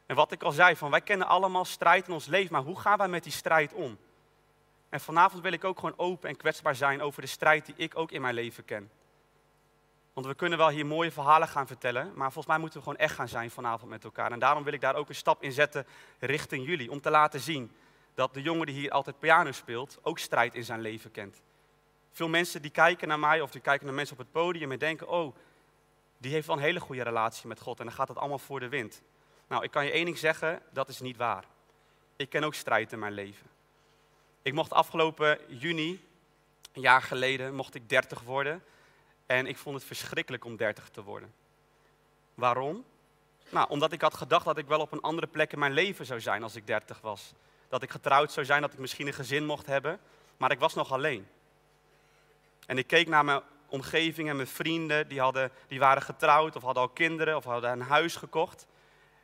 En 0.05 0.15
wat 0.15 0.31
ik 0.31 0.43
al 0.43 0.51
zei, 0.51 0.75
van 0.75 0.91
wij 0.91 1.01
kennen 1.01 1.27
allemaal 1.27 1.65
strijd 1.65 2.07
in 2.07 2.13
ons 2.13 2.25
leven, 2.25 2.53
maar 2.53 2.61
hoe 2.61 2.79
gaan 2.79 2.97
wij 2.97 3.07
met 3.07 3.23
die 3.23 3.31
strijd 3.31 3.73
om? 3.73 3.97
En 4.89 4.99
vanavond 4.99 5.43
wil 5.43 5.51
ik 5.51 5.63
ook 5.63 5.79
gewoon 5.79 5.97
open 5.97 6.29
en 6.29 6.37
kwetsbaar 6.37 6.75
zijn 6.75 7.01
over 7.01 7.21
de 7.21 7.27
strijd 7.27 7.65
die 7.65 7.75
ik 7.77 7.97
ook 7.97 8.11
in 8.11 8.21
mijn 8.21 8.33
leven 8.33 8.65
ken. 8.65 8.91
Want 10.17 10.29
we 10.29 10.35
kunnen 10.35 10.57
wel 10.57 10.69
hier 10.69 10.85
mooie 10.85 11.11
verhalen 11.11 11.47
gaan 11.47 11.67
vertellen, 11.67 12.11
maar 12.15 12.31
volgens 12.31 12.45
mij 12.45 12.57
moeten 12.57 12.77
we 12.77 12.83
gewoon 12.83 12.99
echt 12.99 13.15
gaan 13.15 13.27
zijn 13.27 13.51
vanavond 13.51 13.89
met 13.89 14.03
elkaar. 14.03 14.31
En 14.31 14.39
daarom 14.39 14.63
wil 14.63 14.73
ik 14.73 14.81
daar 14.81 14.95
ook 14.95 15.09
een 15.09 15.15
stap 15.15 15.43
in 15.43 15.51
zetten 15.51 15.85
richting 16.19 16.65
jullie, 16.65 16.91
om 16.91 17.01
te 17.01 17.09
laten 17.09 17.39
zien 17.39 17.71
dat 18.13 18.33
de 18.33 18.41
jongen 18.41 18.65
die 18.65 18.75
hier 18.75 18.91
altijd 18.91 19.19
piano 19.19 19.51
speelt, 19.51 19.99
ook 20.01 20.19
strijd 20.19 20.55
in 20.55 20.63
zijn 20.63 20.81
leven 20.81 21.11
kent. 21.11 21.41
Veel 22.11 22.27
mensen 22.27 22.61
die 22.61 22.71
kijken 22.71 23.07
naar 23.07 23.19
mij 23.19 23.41
of 23.41 23.51
die 23.51 23.61
kijken 23.61 23.85
naar 23.85 23.95
mensen 23.95 24.13
op 24.13 24.21
het 24.21 24.31
podium 24.31 24.71
en 24.71 24.79
denken, 24.79 25.07
oh, 25.07 25.35
die 26.17 26.31
heeft 26.31 26.47
wel 26.47 26.55
een 26.55 26.61
hele 26.61 26.79
goede 26.79 27.03
relatie 27.03 27.47
met 27.47 27.61
God 27.61 27.79
en 27.79 27.85
dan 27.85 27.95
gaat 27.95 28.07
het 28.07 28.17
allemaal 28.17 28.39
voor 28.39 28.59
de 28.59 28.69
wind. 28.69 29.01
Nou, 29.47 29.63
ik 29.63 29.71
kan 29.71 29.85
je 29.85 29.91
één 29.91 30.05
ding 30.05 30.17
zeggen, 30.17 30.61
dat 30.71 30.89
is 30.89 30.99
niet 30.99 31.17
waar. 31.17 31.43
Ik 32.15 32.29
ken 32.29 32.43
ook 32.43 32.53
strijd 32.53 32.91
in 32.91 32.99
mijn 32.99 33.13
leven. 33.13 33.47
Ik 34.41 34.53
mocht 34.53 34.73
afgelopen 34.73 35.39
juni, 35.47 36.05
een 36.73 36.81
jaar 36.81 37.01
geleden, 37.01 37.55
mocht 37.55 37.75
ik 37.75 37.89
30 37.89 38.21
worden. 38.21 38.63
En 39.27 39.47
ik 39.47 39.57
vond 39.57 39.75
het 39.75 39.85
verschrikkelijk 39.85 40.45
om 40.45 40.55
30 40.55 40.89
te 40.89 41.03
worden. 41.03 41.33
Waarom? 42.33 42.85
Nou, 43.49 43.69
omdat 43.69 43.91
ik 43.91 44.01
had 44.01 44.13
gedacht 44.13 44.45
dat 44.45 44.57
ik 44.57 44.67
wel 44.67 44.79
op 44.79 44.91
een 44.91 45.01
andere 45.01 45.27
plek 45.27 45.53
in 45.53 45.59
mijn 45.59 45.73
leven 45.73 46.05
zou 46.05 46.21
zijn 46.21 46.43
als 46.43 46.55
ik 46.55 46.67
30 46.67 47.01
was. 47.01 47.33
Dat 47.69 47.83
ik 47.83 47.89
getrouwd 47.89 48.31
zou 48.31 48.45
zijn, 48.45 48.61
dat 48.61 48.73
ik 48.73 48.79
misschien 48.79 49.07
een 49.07 49.13
gezin 49.13 49.45
mocht 49.45 49.65
hebben. 49.65 49.99
Maar 50.37 50.51
ik 50.51 50.59
was 50.59 50.73
nog 50.73 50.91
alleen. 50.91 51.27
En 52.65 52.77
ik 52.77 52.87
keek 52.87 53.07
naar 53.07 53.25
mijn 53.25 53.41
omgeving 53.69 54.29
en 54.29 54.35
mijn 54.35 54.47
vrienden, 54.47 55.07
die, 55.07 55.19
hadden, 55.19 55.51
die 55.67 55.79
waren 55.79 56.01
getrouwd 56.01 56.55
of 56.55 56.61
hadden 56.61 56.83
al 56.83 56.89
kinderen 56.89 57.35
of 57.35 57.43
hadden 57.43 57.71
een 57.71 57.81
huis 57.81 58.15
gekocht. 58.15 58.67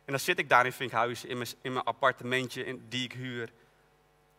En 0.04 0.12
dan 0.12 0.20
zit 0.20 0.38
ik 0.38 0.48
daar 0.48 0.66
in 0.66 0.72
Vinkhuizen, 0.72 1.28
in 1.28 1.36
mijn, 1.36 1.48
in 1.60 1.72
mijn 1.72 1.84
appartementje 1.84 2.64
in, 2.64 2.86
die 2.88 3.04
ik 3.04 3.12
huur, 3.12 3.52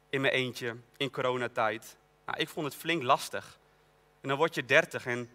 in 0.09 0.21
mijn 0.21 0.33
eentje, 0.33 0.75
in 0.97 1.11
coronatijd. 1.11 1.97
Nou, 2.25 2.39
ik 2.39 2.49
vond 2.49 2.65
het 2.65 2.75
flink 2.75 3.03
lastig. 3.03 3.57
En 4.21 4.29
dan 4.29 4.37
word 4.37 4.55
je 4.55 4.65
30 4.65 5.05
en 5.05 5.29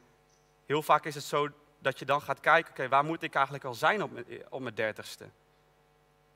Heel 0.71 0.83
vaak 0.83 1.05
is 1.05 1.15
het 1.15 1.25
zo 1.25 1.49
dat 1.79 1.99
je 1.99 2.05
dan 2.05 2.23
gaat 2.23 2.41
kijken, 2.41 2.71
oké, 2.71 2.89
waar 2.89 3.05
moet 3.05 3.23
ik 3.23 3.35
eigenlijk 3.35 3.65
al 3.65 3.75
zijn 3.75 4.03
op 4.03 4.13
mijn, 4.13 4.27
op 4.51 4.61
mijn 4.61 4.75
dertigste? 4.75 5.31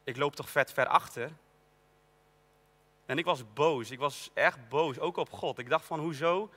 Ik 0.04 0.16
loop 0.16 0.36
toch 0.36 0.50
vet 0.50 0.72
ver 0.72 0.86
achter? 0.86 1.32
En 3.06 3.18
ik 3.18 3.24
was 3.24 3.52
boos, 3.52 3.90
ik 3.90 3.98
was 3.98 4.30
echt 4.32 4.68
boos, 4.68 4.98
ook 4.98 5.16
op 5.16 5.32
God. 5.32 5.58
Ik 5.58 5.68
dacht 5.68 5.84
van, 5.84 6.00
hoezo 6.00 6.50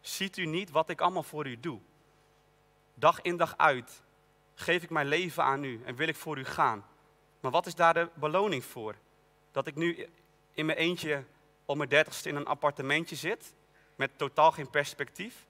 ziet 0.00 0.36
u 0.36 0.46
niet 0.46 0.70
wat 0.70 0.88
ik 0.88 1.00
allemaal 1.00 1.22
voor 1.22 1.46
u 1.46 1.60
doe? 1.60 1.80
Dag 2.94 3.20
in 3.20 3.36
dag 3.36 3.56
uit 3.56 4.02
geef 4.54 4.82
ik 4.82 4.90
mijn 4.90 5.06
leven 5.06 5.42
aan 5.42 5.64
u 5.64 5.82
en 5.84 5.94
wil 5.94 6.08
ik 6.08 6.16
voor 6.16 6.38
u 6.38 6.44
gaan. 6.44 6.86
Maar 7.40 7.50
wat 7.50 7.66
is 7.66 7.74
daar 7.74 7.94
de 7.94 8.08
beloning 8.14 8.64
voor? 8.64 8.94
Dat 9.52 9.66
ik 9.66 9.74
nu 9.74 10.08
in 10.52 10.66
mijn 10.66 10.78
eentje 10.78 11.24
op 11.64 11.76
mijn 11.76 11.88
dertigste 11.88 12.28
in 12.28 12.36
een 12.36 12.46
appartementje 12.46 13.16
zit, 13.16 13.54
met 13.96 14.18
totaal 14.18 14.52
geen 14.52 14.70
perspectief? 14.70 15.48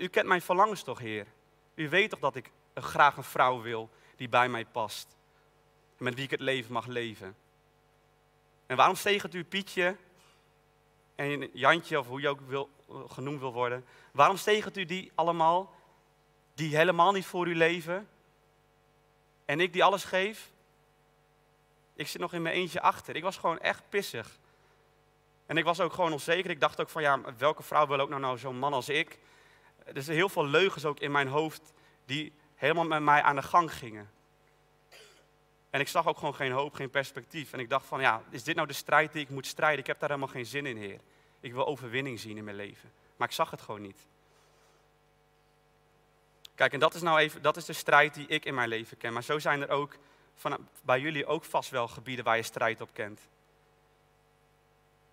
U 0.00 0.08
kent 0.08 0.26
mijn 0.26 0.42
verlangens 0.42 0.82
toch, 0.82 0.98
Heer? 0.98 1.26
U 1.74 1.88
weet 1.88 2.10
toch 2.10 2.18
dat 2.18 2.36
ik 2.36 2.50
graag 2.74 3.16
een 3.16 3.24
vrouw 3.24 3.60
wil 3.60 3.90
die 4.16 4.28
bij 4.28 4.48
mij 4.48 4.64
past. 4.64 5.16
Met 5.96 6.14
wie 6.14 6.24
ik 6.24 6.30
het 6.30 6.40
leven 6.40 6.72
mag 6.72 6.86
leven. 6.86 7.36
En 8.66 8.76
waarom 8.76 8.96
zegent 8.96 9.34
u 9.34 9.44
Pietje 9.44 9.96
en 11.14 11.50
Jantje, 11.52 11.98
of 11.98 12.06
hoe 12.06 12.20
je 12.20 12.28
ook 12.28 12.40
wil, 12.40 12.70
genoemd 13.08 13.40
wil 13.40 13.52
worden. 13.52 13.84
Waarom 14.12 14.36
zegent 14.36 14.76
u 14.76 14.84
die 14.84 15.12
allemaal, 15.14 15.74
die 16.54 16.76
helemaal 16.76 17.12
niet 17.12 17.26
voor 17.26 17.48
u 17.48 17.56
leven? 17.56 18.08
En 19.44 19.60
ik 19.60 19.72
die 19.72 19.84
alles 19.84 20.04
geef? 20.04 20.50
Ik 21.94 22.08
zit 22.08 22.20
nog 22.20 22.32
in 22.32 22.42
mijn 22.42 22.54
eentje 22.54 22.80
achter. 22.80 23.16
Ik 23.16 23.22
was 23.22 23.36
gewoon 23.36 23.58
echt 23.58 23.82
pissig. 23.88 24.38
En 25.46 25.56
ik 25.56 25.64
was 25.64 25.80
ook 25.80 25.92
gewoon 25.92 26.12
onzeker. 26.12 26.50
Ik 26.50 26.60
dacht 26.60 26.80
ook 26.80 26.88
van, 26.88 27.02
ja, 27.02 27.20
welke 27.38 27.62
vrouw 27.62 27.86
wil 27.86 28.00
ook 28.00 28.08
nou, 28.08 28.20
nou 28.20 28.38
zo'n 28.38 28.58
man 28.58 28.72
als 28.72 28.88
ik? 28.88 29.18
Er 29.94 30.02
zijn 30.02 30.16
heel 30.16 30.28
veel 30.28 30.46
leugens 30.46 30.84
ook 30.84 31.00
in 31.00 31.10
mijn 31.10 31.28
hoofd 31.28 31.72
die 32.04 32.32
helemaal 32.54 32.86
met 32.86 33.02
mij 33.02 33.22
aan 33.22 33.36
de 33.36 33.42
gang 33.42 33.72
gingen. 33.74 34.10
En 35.70 35.80
ik 35.80 35.88
zag 35.88 36.06
ook 36.06 36.18
gewoon 36.18 36.34
geen 36.34 36.52
hoop, 36.52 36.74
geen 36.74 36.90
perspectief. 36.90 37.52
En 37.52 37.58
ik 37.58 37.68
dacht 37.68 37.86
van, 37.86 38.00
ja, 38.00 38.22
is 38.30 38.42
dit 38.42 38.54
nou 38.56 38.68
de 38.68 38.74
strijd 38.74 39.12
die 39.12 39.22
ik 39.22 39.28
moet 39.28 39.46
strijden? 39.46 39.78
Ik 39.78 39.86
heb 39.86 39.98
daar 39.98 40.08
helemaal 40.08 40.30
geen 40.30 40.46
zin 40.46 40.66
in, 40.66 40.76
Heer. 40.76 41.00
Ik 41.40 41.52
wil 41.52 41.66
overwinning 41.66 42.20
zien 42.20 42.36
in 42.36 42.44
mijn 42.44 42.56
leven. 42.56 42.92
Maar 43.16 43.28
ik 43.28 43.34
zag 43.34 43.50
het 43.50 43.60
gewoon 43.60 43.82
niet. 43.82 44.06
Kijk, 46.54 46.72
en 46.72 46.80
dat 46.80 46.94
is 46.94 47.02
nou 47.02 47.18
even, 47.18 47.42
dat 47.42 47.56
is 47.56 47.64
de 47.64 47.72
strijd 47.72 48.14
die 48.14 48.26
ik 48.26 48.44
in 48.44 48.54
mijn 48.54 48.68
leven 48.68 48.96
ken. 48.96 49.12
Maar 49.12 49.22
zo 49.22 49.38
zijn 49.38 49.62
er 49.62 49.68
ook 49.68 49.96
van, 50.34 50.68
bij 50.82 51.00
jullie 51.00 51.26
ook 51.26 51.44
vast 51.44 51.70
wel 51.70 51.88
gebieden 51.88 52.24
waar 52.24 52.36
je 52.36 52.42
strijd 52.42 52.80
op 52.80 52.90
kent. 52.92 53.20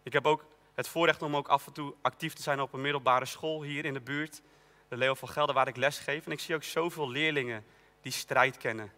Ik 0.04 0.14
heb 0.14 0.26
ook 0.26 0.46
het 0.74 0.88
voorrecht 0.88 1.22
om 1.22 1.36
ook 1.36 1.48
af 1.48 1.68
en 1.68 1.74
toe 1.74 1.94
actief 2.02 2.34
te 2.34 2.42
zijn 2.42 2.62
op 2.62 2.74
een 2.74 2.82
middelbare 2.82 3.26
school 3.26 3.64
hier 3.64 3.86
in 3.86 3.94
de 3.94 4.02
buurt 4.02 4.42
de 4.94 5.00
Leo 5.00 5.14
van 5.14 5.30
Gelder, 5.30 5.56
waar 5.56 5.68
ik 5.68 5.76
les 5.76 6.00
geef. 6.00 6.26
En 6.26 6.32
ik 6.32 6.40
zie 6.40 6.56
ook 6.56 6.64
zoveel 6.64 7.10
leerlingen 7.10 7.66
die 8.02 8.12
strijd 8.12 8.58
kennen. 8.58 8.92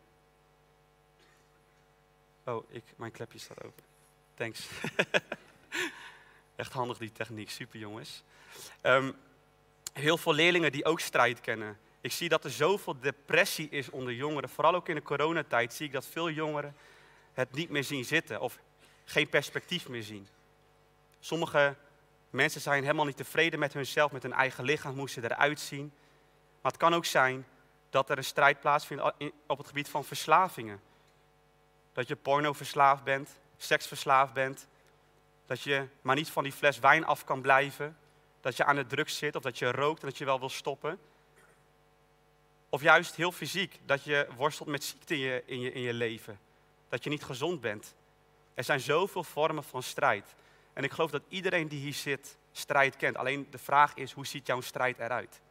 Oh, 2.44 2.72
ik, 2.72 2.84
mijn 2.96 3.12
klepje 3.12 3.40
staat 3.40 3.64
open. 3.64 3.84
Thanks. 4.34 4.68
Echt 6.56 6.74
handig 6.74 6.98
die 6.98 7.12
techniek, 7.12 7.50
super 7.50 7.80
jongens. 7.80 8.24
Ehm, 8.82 9.12
heel 9.94 10.18
veel 10.18 10.34
leerlingen 10.34 10.72
die 10.72 10.86
ook 10.86 11.00
strijd 11.00 11.42
kennen. 11.42 11.80
Ik 12.02 12.12
zie 12.12 12.30
dat 12.30 12.44
er 12.44 12.52
zoveel 12.52 13.00
depressie 13.00 13.70
is 13.70 13.90
onder 13.90 14.14
jongeren. 14.14 14.50
Vooral 14.50 14.76
ook 14.76 14.90
in 14.90 14.96
de 14.96 15.02
coronatijd 15.02 15.74
zie 15.74 15.86
ik 15.86 15.92
dat 15.92 16.06
veel 16.06 16.30
jongeren 16.30 16.76
het 17.34 17.52
niet 17.52 17.70
meer 17.70 17.84
zien 17.84 18.06
zitten 18.06 18.42
of 18.42 18.60
geen 19.06 19.30
perspectief 19.30 19.88
meer 19.88 20.04
zien. 20.04 20.28
Sommige 21.20 21.76
mensen 22.36 22.62
zijn 22.62 22.84
helemaal 22.84 23.06
niet 23.06 23.18
tevreden 23.18 23.60
met 23.60 23.74
hunzelf, 23.74 24.12
met 24.12 24.24
hun 24.24 24.34
eigen 24.34 24.64
lichaam, 24.64 24.98
hoe 24.98 25.10
ze 25.10 25.24
eruit 25.24 25.60
zien. 25.60 25.94
Maar 26.62 26.72
het 26.72 26.82
kan 26.82 26.94
ook 26.94 27.06
zijn 27.06 27.46
dat 27.90 28.10
er 28.10 28.18
een 28.18 28.24
strijd 28.24 28.60
plaatsvindt 28.60 29.04
op 29.48 29.58
het 29.58 29.68
gebied 29.68 29.90
van 29.90 30.04
verslavingen. 30.04 30.82
Dat 31.94 32.08
je 32.08 32.16
porno 32.16 32.54
verslaafd 32.54 33.04
bent, 33.04 33.30
seksverslaafd 33.58 34.34
bent, 34.34 34.68
dat 35.46 35.62
je 35.62 35.88
maar 36.02 36.16
niet 36.16 36.30
van 36.30 36.44
die 36.44 36.52
fles 36.52 36.80
wijn 36.80 37.06
af 37.06 37.24
kan 37.24 37.42
blijven, 37.42 37.98
dat 38.42 38.58
je 38.58 38.66
aan 38.66 38.76
de 38.76 38.88
drugs 38.88 39.18
zit 39.18 39.36
of 39.36 39.42
dat 39.42 39.58
je 39.58 39.72
rookt 39.72 40.02
en 40.02 40.08
dat 40.08 40.18
je 40.18 40.26
wel 40.26 40.40
wil 40.40 40.50
stoppen. 40.50 41.00
Of 42.70 42.82
juist 42.82 43.16
heel 43.16 43.32
fysiek, 43.32 43.80
dat 43.86 44.04
je 44.04 44.28
worstelt 44.36 44.70
met 44.70 44.84
ziekte 44.84 45.14
in 45.14 45.20
je, 45.20 45.44
in 45.46 45.60
je, 45.60 45.72
in 45.72 45.82
je 45.82 45.94
leven, 45.94 46.40
dat 46.90 47.04
je 47.04 47.10
niet 47.10 47.24
gezond 47.24 47.62
bent. 47.62 47.96
Er 48.54 48.64
zijn 48.64 48.80
zoveel 48.80 49.24
vormen 49.24 49.64
van 49.64 49.84
strijd. 49.84 50.36
En 50.76 50.84
ik 50.84 50.92
geloof 50.92 51.12
dat 51.12 51.24
iedereen 51.28 51.68
die 51.68 51.80
hier 51.80 51.94
zit 51.94 52.38
strijd 52.52 52.96
kent. 52.96 53.18
Alleen 53.18 53.48
de 53.50 53.58
vraag 53.58 53.94
is, 53.94 54.12
hoe 54.12 54.26
ziet 54.26 54.48
jouw 54.48 54.62
strijd 54.62 55.00
eruit? 55.00 55.42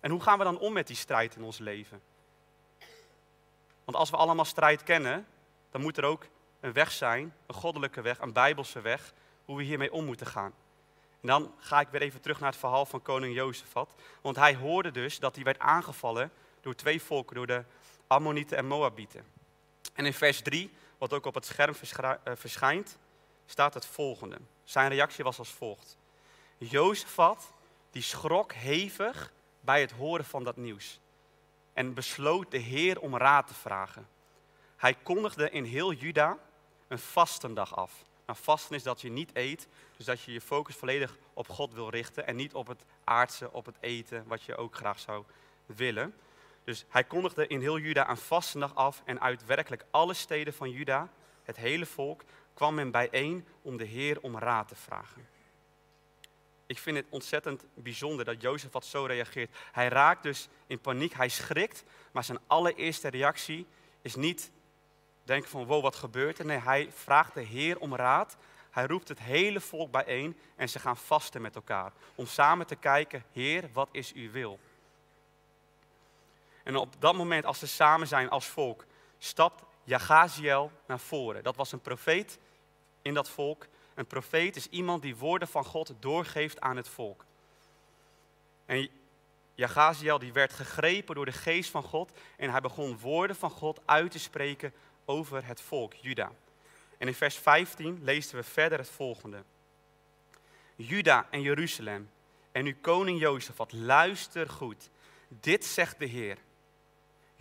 En 0.00 0.10
hoe 0.10 0.20
gaan 0.20 0.38
we 0.38 0.44
dan 0.44 0.58
om 0.58 0.72
met 0.72 0.86
die 0.86 0.96
strijd 0.96 1.36
in 1.36 1.42
ons 1.42 1.58
leven? 1.58 2.02
Want 3.84 3.96
als 3.96 4.10
we 4.10 4.16
allemaal 4.16 4.44
strijd 4.44 4.82
kennen, 4.82 5.26
dan 5.70 5.80
moet 5.80 5.96
er 5.96 6.04
ook 6.04 6.26
een 6.60 6.72
weg 6.72 6.92
zijn, 6.92 7.34
een 7.46 7.54
goddelijke 7.54 8.00
weg, 8.00 8.18
een 8.18 8.32
bijbelse 8.32 8.80
weg, 8.80 9.12
hoe 9.44 9.56
we 9.56 9.62
hiermee 9.62 9.92
om 9.92 10.04
moeten 10.04 10.26
gaan. 10.26 10.54
En 11.20 11.28
dan 11.28 11.54
ga 11.58 11.80
ik 11.80 11.88
weer 11.88 12.02
even 12.02 12.20
terug 12.20 12.40
naar 12.40 12.50
het 12.50 12.58
verhaal 12.58 12.86
van 12.86 13.02
koning 13.02 13.34
Jozefat. 13.34 13.94
Want 14.20 14.36
hij 14.36 14.54
hoorde 14.54 14.90
dus 14.90 15.18
dat 15.18 15.34
hij 15.34 15.44
werd 15.44 15.58
aangevallen 15.58 16.30
door 16.60 16.74
twee 16.74 17.02
volken, 17.02 17.36
door 17.36 17.46
de 17.46 17.64
Ammonieten 18.06 18.56
en 18.56 18.66
Moabieten. 18.66 19.24
En 19.92 20.06
in 20.06 20.14
vers 20.14 20.42
3, 20.42 20.70
wat 20.98 21.12
ook 21.12 21.26
op 21.26 21.34
het 21.34 21.46
scherm 21.46 21.74
eh, 21.74 22.32
verschijnt, 22.34 22.98
staat 23.52 23.74
het 23.74 23.86
volgende. 23.86 24.38
Zijn 24.64 24.88
reactie 24.88 25.24
was 25.24 25.38
als 25.38 25.50
volgt. 25.50 25.96
Jozefat, 26.58 27.52
die 27.90 28.02
schrok 28.02 28.52
hevig 28.52 29.32
bij 29.60 29.80
het 29.80 29.90
horen 29.90 30.24
van 30.24 30.44
dat 30.44 30.56
nieuws. 30.56 31.00
En 31.72 31.94
besloot 31.94 32.50
de 32.50 32.58
Heer 32.58 33.00
om 33.00 33.16
raad 33.16 33.46
te 33.46 33.54
vragen. 33.54 34.08
Hij 34.76 34.94
kondigde 34.94 35.50
in 35.50 35.64
heel 35.64 35.92
Juda 35.92 36.38
een 36.88 36.98
vastendag 36.98 37.76
af. 37.76 38.04
Nou, 38.26 38.38
vasten 38.42 38.76
is 38.76 38.82
dat 38.82 39.00
je 39.00 39.10
niet 39.10 39.30
eet, 39.32 39.68
dus 39.96 40.06
dat 40.06 40.20
je 40.20 40.32
je 40.32 40.40
focus 40.40 40.76
volledig 40.76 41.16
op 41.34 41.48
God 41.48 41.72
wil 41.72 41.88
richten 41.88 42.26
en 42.26 42.36
niet 42.36 42.54
op 42.54 42.66
het 42.66 42.84
aardse, 43.04 43.52
op 43.52 43.66
het 43.66 43.76
eten, 43.80 44.24
wat 44.26 44.42
je 44.42 44.56
ook 44.56 44.74
graag 44.74 44.98
zou 44.98 45.24
willen. 45.66 46.14
Dus 46.64 46.84
hij 46.88 47.04
kondigde 47.04 47.46
in 47.46 47.60
heel 47.60 47.78
Juda 47.78 48.10
een 48.10 48.16
vastendag 48.16 48.74
af 48.74 49.02
en 49.04 49.20
uit 49.20 49.44
werkelijk 49.44 49.84
alle 49.90 50.14
steden 50.14 50.54
van 50.54 50.70
Juda, 50.70 51.08
het 51.42 51.56
hele 51.56 51.86
volk, 51.86 52.22
kwam 52.54 52.74
men 52.74 52.90
bijeen 52.90 53.46
om 53.62 53.76
de 53.76 53.84
Heer 53.84 54.20
om 54.20 54.38
raad 54.38 54.68
te 54.68 54.74
vragen. 54.74 55.28
Ik 56.66 56.78
vind 56.78 56.96
het 56.96 57.06
ontzettend 57.08 57.64
bijzonder 57.74 58.24
dat 58.24 58.42
Jozef 58.42 58.72
wat 58.72 58.84
zo 58.84 59.04
reageert. 59.04 59.56
Hij 59.72 59.88
raakt 59.88 60.22
dus 60.22 60.48
in 60.66 60.80
paniek, 60.80 61.12
hij 61.12 61.28
schrikt, 61.28 61.84
maar 62.12 62.24
zijn 62.24 62.38
allereerste 62.46 63.08
reactie 63.08 63.66
is 64.02 64.14
niet 64.14 64.50
denken 65.24 65.50
van 65.50 65.64
wow, 65.64 65.82
wat 65.82 65.96
gebeurt 65.96 66.38
er? 66.38 66.44
Nee, 66.44 66.58
hij 66.58 66.90
vraagt 66.94 67.34
de 67.34 67.40
Heer 67.40 67.78
om 67.78 67.96
raad. 67.96 68.36
Hij 68.70 68.86
roept 68.86 69.08
het 69.08 69.18
hele 69.18 69.60
volk 69.60 69.90
bijeen 69.90 70.36
en 70.56 70.68
ze 70.68 70.78
gaan 70.78 70.96
vasten 70.96 71.42
met 71.42 71.54
elkaar. 71.54 71.92
Om 72.14 72.26
samen 72.26 72.66
te 72.66 72.76
kijken, 72.76 73.24
Heer, 73.32 73.68
wat 73.72 73.88
is 73.92 74.12
uw 74.12 74.30
wil? 74.30 74.58
En 76.62 76.76
op 76.76 76.94
dat 76.98 77.14
moment, 77.14 77.44
als 77.44 77.58
ze 77.58 77.66
samen 77.66 78.06
zijn 78.06 78.30
als 78.30 78.46
volk, 78.46 78.84
stapt 79.18 79.62
Jagaziel 79.84 80.70
naar 80.86 81.00
voren. 81.00 81.42
Dat 81.42 81.56
was 81.56 81.72
een 81.72 81.80
profeet 81.80 82.38
in 83.02 83.14
dat 83.14 83.30
volk. 83.30 83.66
Een 83.94 84.06
profeet 84.06 84.56
is 84.56 84.68
iemand 84.68 85.02
die 85.02 85.16
woorden 85.16 85.48
van 85.48 85.64
God 85.64 85.94
doorgeeft 86.00 86.60
aan 86.60 86.76
het 86.76 86.88
volk. 86.88 87.24
En 88.66 88.88
Jagaziel 89.54 90.18
die 90.18 90.32
werd 90.32 90.52
gegrepen 90.52 91.14
door 91.14 91.24
de 91.24 91.32
geest 91.32 91.70
van 91.70 91.82
God 91.82 92.12
en 92.36 92.50
hij 92.50 92.60
begon 92.60 92.98
woorden 92.98 93.36
van 93.36 93.50
God 93.50 93.80
uit 93.84 94.10
te 94.10 94.18
spreken 94.18 94.72
over 95.04 95.46
het 95.46 95.60
volk 95.60 95.94
Juda. 95.94 96.32
En 96.98 97.06
in 97.06 97.14
vers 97.14 97.36
15 97.36 97.98
lezen 98.02 98.36
we 98.36 98.42
verder 98.42 98.78
het 98.78 98.90
volgende. 98.90 99.42
Juda 100.76 101.26
en 101.30 101.42
Jeruzalem 101.42 102.10
en 102.52 102.66
uw 102.66 102.74
koning 102.80 103.20
Jozefat, 103.20 103.72
luister 103.72 104.48
goed. 104.48 104.90
Dit 105.28 105.64
zegt 105.64 105.98
de 105.98 106.06
Heer. 106.06 106.38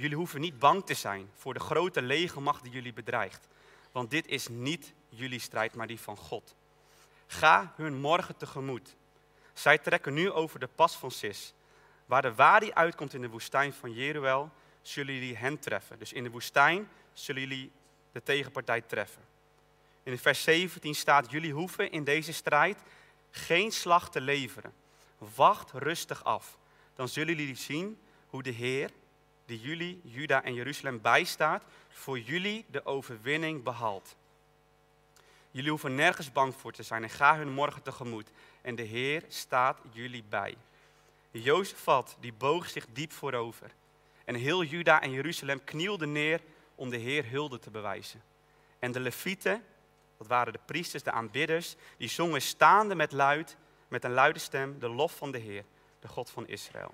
Jullie 0.02 0.18
hoeven 0.18 0.42
niet 0.42 0.60
bang 0.60 0.86
te 0.86 0.94
zijn 0.94 1.30
voor 1.36 1.54
de 1.54 1.60
grote 1.60 2.02
legermacht 2.02 2.64
die 2.64 2.72
jullie 2.72 2.94
bedreigt. 2.94 3.48
Want 3.92 4.10
dit 4.10 4.28
is 4.28 4.48
niet 4.48 4.94
jullie 5.10 5.40
strijd, 5.40 5.76
maar 5.76 5.88
die 5.88 6.00
van 6.00 6.18
God. 6.18 6.56
Ga 7.28 7.74
hun 7.76 8.00
morgen 8.00 8.38
tegemoet. 8.38 8.96
Zij 9.54 9.78
trekken 9.78 10.14
nu 10.14 10.32
over 10.32 10.60
de 10.60 10.68
pas 10.76 10.96
van 10.96 11.12
Sis. 11.12 11.54
Waar 12.06 12.22
de 12.22 12.34
wadi 12.34 12.72
uitkomt 12.72 13.14
in 13.14 13.22
de 13.22 13.30
woestijn 13.30 13.74
van 13.74 13.94
Jeruel, 13.94 14.52
zullen 14.82 15.14
jullie 15.14 15.38
hen 15.38 15.60
treffen. 15.60 16.00
Dus 16.00 16.14
in 16.14 16.24
de 16.24 16.30
woestijn 16.30 16.90
zullen 17.14 17.42
jullie 17.42 17.72
de 18.12 18.24
tegenpartij 18.24 18.82
treffen. 18.82 19.22
In 20.04 20.18
vers 20.18 20.44
17 20.44 20.96
staat, 20.96 21.32
jullie 21.32 21.54
hoeven 21.54 21.92
in 21.92 22.04
deze 22.04 22.34
strijd 22.34 22.78
geen 23.32 23.72
slag 23.72 24.10
te 24.10 24.22
leveren. 24.22 24.74
Wacht 25.36 25.72
rustig 25.72 26.24
af. 26.24 26.58
Dan 26.96 27.08
zullen 27.08 27.36
jullie 27.36 27.56
zien 27.56 28.00
hoe 28.28 28.44
de 28.44 28.50
Heer, 28.50 28.90
die 29.52 29.60
jullie, 29.60 30.02
Juda 30.04 30.44
en 30.44 30.54
Jeruzalem 30.54 31.02
bijstaat, 31.02 31.64
voor 31.90 32.20
jullie 32.20 32.66
de 32.70 32.86
overwinning 32.86 33.64
behaalt. 33.64 34.16
Jullie 35.52 35.70
hoeven 35.70 35.96
nergens 35.96 36.32
bang 36.32 36.56
voor 36.56 36.72
te 36.72 36.84
zijn 36.84 37.04
en 37.04 37.10
ga 37.10 37.38
hun 37.38 37.52
morgen 37.52 37.82
tegemoet. 37.82 38.32
En 38.62 38.76
de 38.76 38.84
Heer 38.84 39.24
staat 39.28 39.80
jullie 39.92 40.24
bij. 40.30 40.58
Jozefat, 41.32 42.18
die 42.20 42.34
boog 42.34 42.70
zich 42.70 42.86
diep 42.94 43.12
voorover. 43.12 43.72
En 44.26 44.36
heel 44.36 44.64
Juda 44.64 45.02
en 45.02 45.12
Jeruzalem 45.12 45.64
knielde 45.64 46.08
neer 46.08 46.42
om 46.76 46.90
de 46.90 46.98
Heer 46.98 47.30
hulde 47.30 47.60
te 47.60 47.70
bewijzen. 47.70 48.22
En 48.80 48.92
de 48.92 49.00
levieten, 49.00 49.64
dat 50.18 50.28
waren 50.28 50.54
de 50.54 50.60
priesters, 50.66 51.04
de 51.04 51.12
aanbidders, 51.12 51.76
die 51.98 52.10
zongen 52.10 52.42
staande 52.42 52.96
met 52.96 53.12
luid, 53.12 53.58
met 53.88 54.04
een 54.04 54.14
luide 54.14 54.40
stem, 54.40 54.80
de 54.80 54.90
lof 54.90 55.16
van 55.16 55.32
de 55.32 55.38
Heer, 55.38 55.64
de 56.00 56.08
God 56.08 56.30
van 56.30 56.48
Israël. 56.48 56.94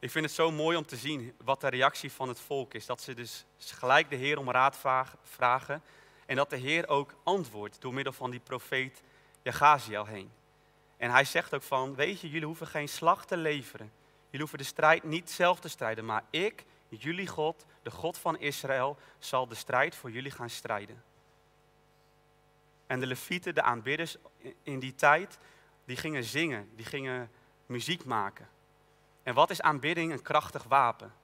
Ik 0.00 0.10
vind 0.10 0.24
het 0.24 0.34
zo 0.34 0.50
mooi 0.50 0.76
om 0.76 0.86
te 0.86 0.96
zien 0.96 1.34
wat 1.44 1.60
de 1.60 1.68
reactie 1.68 2.12
van 2.12 2.28
het 2.28 2.40
volk 2.40 2.74
is. 2.74 2.86
Dat 2.86 3.00
ze 3.00 3.14
dus 3.14 3.44
gelijk 3.58 4.10
de 4.10 4.16
Heer 4.16 4.38
om 4.38 4.50
raad 4.50 4.78
vragen. 5.22 5.82
En 6.26 6.36
dat 6.36 6.50
de 6.50 6.56
Heer 6.56 6.88
ook 6.88 7.14
antwoordt 7.22 7.80
door 7.80 7.94
middel 7.94 8.12
van 8.12 8.30
die 8.30 8.40
profeet 8.40 9.02
Jagaziel 9.42 10.06
heen. 10.06 10.30
En 10.96 11.10
hij 11.10 11.24
zegt 11.24 11.54
ook 11.54 11.62
van, 11.62 11.94
weet 11.94 12.20
je, 12.20 12.28
jullie 12.28 12.46
hoeven 12.46 12.66
geen 12.66 12.88
slag 12.88 13.26
te 13.26 13.36
leveren. 13.36 13.92
Jullie 14.24 14.40
hoeven 14.40 14.58
de 14.58 14.64
strijd 14.64 15.04
niet 15.04 15.30
zelf 15.30 15.60
te 15.60 15.68
strijden, 15.68 16.04
maar 16.04 16.24
ik, 16.30 16.64
jullie 16.88 17.26
God, 17.26 17.64
de 17.82 17.90
God 17.90 18.18
van 18.18 18.38
Israël, 18.38 18.98
zal 19.18 19.48
de 19.48 19.54
strijd 19.54 19.94
voor 19.94 20.10
jullie 20.10 20.30
gaan 20.30 20.50
strijden. 20.50 21.02
En 22.86 23.00
de 23.00 23.06
levieten, 23.06 23.54
de 23.54 23.62
aanbidders 23.62 24.16
in 24.62 24.78
die 24.78 24.94
tijd, 24.94 25.38
die 25.84 25.96
gingen 25.96 26.24
zingen, 26.24 26.70
die 26.74 26.84
gingen 26.84 27.30
muziek 27.66 28.04
maken. 28.04 28.48
En 29.28 29.34
wat 29.34 29.50
is 29.50 29.60
aanbidding 29.60 30.12
een 30.12 30.22
krachtig 30.22 30.62
wapen? 30.62 31.14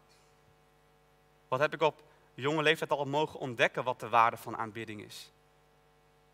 Wat 1.48 1.60
heb 1.60 1.74
ik 1.74 1.80
op 1.82 2.02
jonge 2.34 2.62
leeftijd 2.62 2.90
al 2.90 3.04
mogen 3.04 3.40
ontdekken 3.40 3.84
wat 3.84 4.00
de 4.00 4.08
waarde 4.08 4.36
van 4.36 4.56
aanbidding 4.56 5.04
is? 5.04 5.32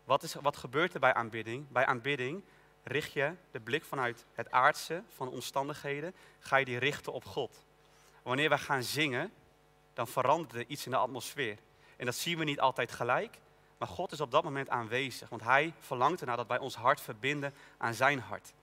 Wat, 0.03 0.23
is, 0.23 0.33
wat 0.33 0.57
gebeurt 0.57 0.93
er 0.93 0.99
bij 0.99 1.13
aanbidding? 1.13 1.67
Bij 1.69 1.85
aanbidding 1.85 2.43
richt 2.83 3.11
je 3.11 3.33
de 3.51 3.59
blik 3.59 3.85
vanuit 3.85 4.25
het 4.33 4.51
aardse, 4.51 5.03
van 5.15 5.29
omstandigheden, 5.29 6.15
ga 6.39 6.57
je 6.57 6.65
die 6.65 6.79
richten 6.79 7.13
op 7.13 7.25
God. 7.25 7.65
Wanneer 8.23 8.49
we 8.49 8.57
gaan 8.57 8.83
zingen, 8.83 9.33
dan 9.93 10.07
verandert 10.07 10.53
er 10.53 10.65
iets 10.67 10.85
in 10.85 10.91
de 10.91 10.97
atmosfeer. 10.97 11.57
En 11.97 12.05
dat 12.05 12.15
zien 12.15 12.37
we 12.37 12.43
niet 12.43 12.59
altijd 12.59 12.91
gelijk, 12.91 13.37
maar 13.77 13.87
God 13.87 14.11
is 14.11 14.21
op 14.21 14.31
dat 14.31 14.43
moment 14.43 14.69
aanwezig, 14.69 15.29
want 15.29 15.43
Hij 15.43 15.73
verlangt 15.79 16.19
ernaar 16.19 16.37
dat 16.37 16.47
wij 16.47 16.59
ons 16.59 16.75
hart 16.75 17.01
verbinden 17.01 17.53
aan 17.77 17.93
Zijn 17.93 18.19
hart. 18.19 18.53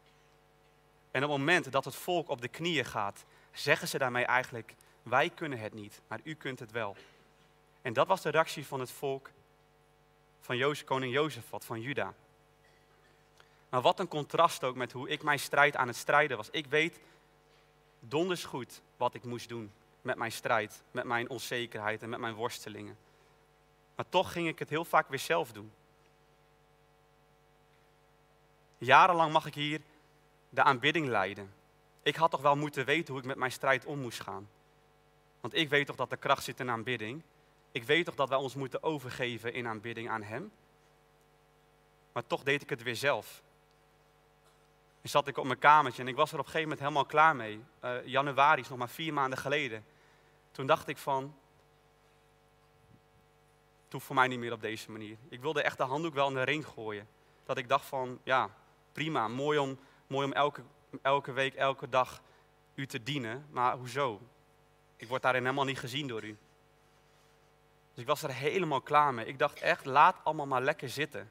En 1.10 1.24
op 1.24 1.30
het 1.30 1.38
moment 1.38 1.72
dat 1.72 1.84
het 1.84 1.94
volk 1.94 2.28
op 2.28 2.40
de 2.40 2.48
knieën 2.48 2.84
gaat, 2.84 3.24
zeggen 3.52 3.88
ze 3.88 3.98
daarmee 3.98 4.24
eigenlijk, 4.24 4.74
wij 5.02 5.30
kunnen 5.30 5.58
het 5.58 5.74
niet, 5.74 6.00
maar 6.08 6.20
u 6.22 6.34
kunt 6.34 6.58
het 6.58 6.70
wel. 6.70 6.96
En 7.82 7.92
dat 7.92 8.06
was 8.06 8.22
de 8.22 8.30
reactie 8.30 8.66
van 8.66 8.80
het 8.80 8.90
volk 8.90 9.30
van 10.40 10.56
Jozef, 10.56 10.84
koning 10.84 11.12
Jozef, 11.12 11.50
wat 11.50 11.64
van 11.64 11.80
Juda. 11.80 12.14
Maar 13.68 13.80
wat 13.80 14.00
een 14.00 14.08
contrast 14.08 14.64
ook 14.64 14.76
met 14.76 14.92
hoe 14.92 15.08
ik 15.08 15.22
mijn 15.22 15.38
strijd 15.38 15.76
aan 15.76 15.86
het 15.86 15.96
strijden 15.96 16.36
was. 16.36 16.50
Ik 16.50 16.66
weet 16.66 17.00
donders 18.00 18.44
goed 18.44 18.82
wat 18.96 19.14
ik 19.14 19.24
moest 19.24 19.48
doen 19.48 19.72
met 20.02 20.16
mijn 20.16 20.32
strijd, 20.32 20.82
met 20.90 21.04
mijn 21.04 21.30
onzekerheid 21.30 22.02
en 22.02 22.08
met 22.08 22.20
mijn 22.20 22.34
worstelingen. 22.34 22.98
Maar 23.94 24.08
toch 24.08 24.32
ging 24.32 24.48
ik 24.48 24.58
het 24.58 24.68
heel 24.68 24.84
vaak 24.84 25.08
weer 25.08 25.18
zelf 25.18 25.52
doen. 25.52 25.72
Jarenlang 28.78 29.32
mag 29.32 29.46
ik 29.46 29.54
hier 29.54 29.80
de 30.48 30.62
aanbidding 30.62 31.06
leiden. 31.06 31.52
Ik 32.02 32.16
had 32.16 32.30
toch 32.30 32.40
wel 32.40 32.56
moeten 32.56 32.84
weten 32.84 33.12
hoe 33.12 33.22
ik 33.22 33.28
met 33.28 33.36
mijn 33.36 33.52
strijd 33.52 33.84
om 33.84 33.98
moest 33.98 34.20
gaan. 34.20 34.48
Want 35.40 35.54
ik 35.54 35.68
weet 35.68 35.86
toch 35.86 35.96
dat 35.96 36.10
de 36.10 36.16
kracht 36.16 36.44
zit 36.44 36.60
in 36.60 36.70
aanbidding. 36.70 37.22
Ik 37.72 37.84
weet 37.84 38.04
toch 38.04 38.14
dat 38.14 38.28
wij 38.28 38.38
ons 38.38 38.54
moeten 38.54 38.82
overgeven 38.82 39.52
in 39.52 39.66
aanbidding 39.66 40.08
aan 40.08 40.22
Hem. 40.22 40.52
Maar 42.12 42.26
toch 42.26 42.42
deed 42.42 42.62
ik 42.62 42.70
het 42.70 42.82
weer 42.82 42.96
zelf. 42.96 43.42
En 45.00 45.08
zat 45.08 45.28
ik 45.28 45.36
op 45.36 45.44
mijn 45.44 45.58
kamertje 45.58 46.02
en 46.02 46.08
ik 46.08 46.16
was 46.16 46.32
er 46.32 46.38
op 46.38 46.44
een 46.44 46.50
gegeven 46.50 46.68
moment 46.68 46.80
helemaal 46.80 47.04
klaar 47.04 47.36
mee. 47.36 47.64
Uh, 47.84 48.06
januari 48.06 48.60
is 48.60 48.68
nog 48.68 48.78
maar 48.78 48.88
vier 48.88 49.12
maanden 49.12 49.38
geleden. 49.38 49.84
Toen 50.50 50.66
dacht 50.66 50.88
ik 50.88 50.98
van, 50.98 51.34
het 53.88 54.02
voor 54.02 54.14
mij 54.14 54.28
niet 54.28 54.38
meer 54.38 54.52
op 54.52 54.60
deze 54.60 54.90
manier. 54.90 55.16
Ik 55.28 55.40
wilde 55.40 55.62
echt 55.62 55.76
de 55.76 55.82
handdoek 55.82 56.14
wel 56.14 56.28
in 56.28 56.34
de 56.34 56.42
ring 56.42 56.66
gooien. 56.66 57.08
Dat 57.44 57.58
ik 57.58 57.68
dacht 57.68 57.84
van, 57.84 58.20
ja, 58.22 58.50
prima, 58.92 59.28
mooi 59.28 59.58
om, 59.58 59.78
mooi 60.08 60.26
om 60.26 60.32
elke, 60.32 60.62
elke 61.02 61.32
week, 61.32 61.54
elke 61.54 61.88
dag 61.88 62.22
u 62.74 62.86
te 62.86 63.02
dienen. 63.02 63.46
Maar 63.50 63.76
hoezo? 63.76 64.20
Ik 64.96 65.08
word 65.08 65.22
daarin 65.22 65.42
helemaal 65.42 65.64
niet 65.64 65.78
gezien 65.78 66.06
door 66.06 66.24
u. 66.24 66.36
Dus 67.92 68.02
ik 68.02 68.06
was 68.06 68.22
er 68.22 68.34
helemaal 68.34 68.80
klaar 68.80 69.14
mee. 69.14 69.26
Ik 69.26 69.38
dacht 69.38 69.60
echt, 69.60 69.84
laat 69.84 70.16
allemaal 70.24 70.46
maar 70.46 70.62
lekker 70.62 70.88
zitten. 70.88 71.30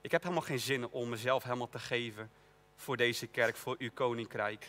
Ik 0.00 0.10
heb 0.10 0.22
helemaal 0.22 0.42
geen 0.42 0.60
zin 0.60 0.88
om 0.88 1.08
mezelf 1.08 1.42
helemaal 1.42 1.68
te 1.68 1.78
geven 1.78 2.30
voor 2.76 2.96
deze 2.96 3.26
kerk, 3.26 3.56
voor 3.56 3.76
uw 3.78 3.90
koninkrijk. 3.94 4.66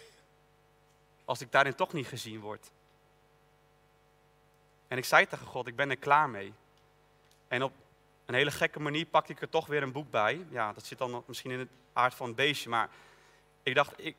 Als 1.26 1.42
ik 1.42 1.52
daarin 1.52 1.76
toch 1.76 1.94
niet 1.94 2.08
gezien 2.08 2.40
word. 2.40 2.72
En 4.88 4.98
ik 4.98 5.06
zei 5.06 5.28
tegen 5.28 5.48
God, 5.48 5.68
ik 5.68 5.76
ben 5.76 5.90
er 5.90 5.98
klaar 5.98 6.30
mee. 6.30 6.54
En 7.48 7.64
op 7.64 7.74
een 8.26 8.34
hele 8.34 8.52
gekke 8.52 8.80
manier 8.80 9.06
pakte 9.06 9.32
ik 9.32 9.42
er 9.42 9.50
toch 9.50 9.68
weer 9.68 9.84
een 9.84 9.92
boek 9.92 10.12
bij. 10.12 10.46
Ja, 10.50 10.74
dat 10.74 10.86
zit 10.86 10.98
dan 10.98 11.24
misschien 11.26 11.52
in 11.52 11.60
het 11.60 11.70
aard 11.94 12.14
van 12.14 12.28
een 12.28 12.36
beestje. 12.36 12.70
Maar 12.70 12.90
ik 13.64 13.76
dacht, 13.76 13.94
ik, 13.96 14.16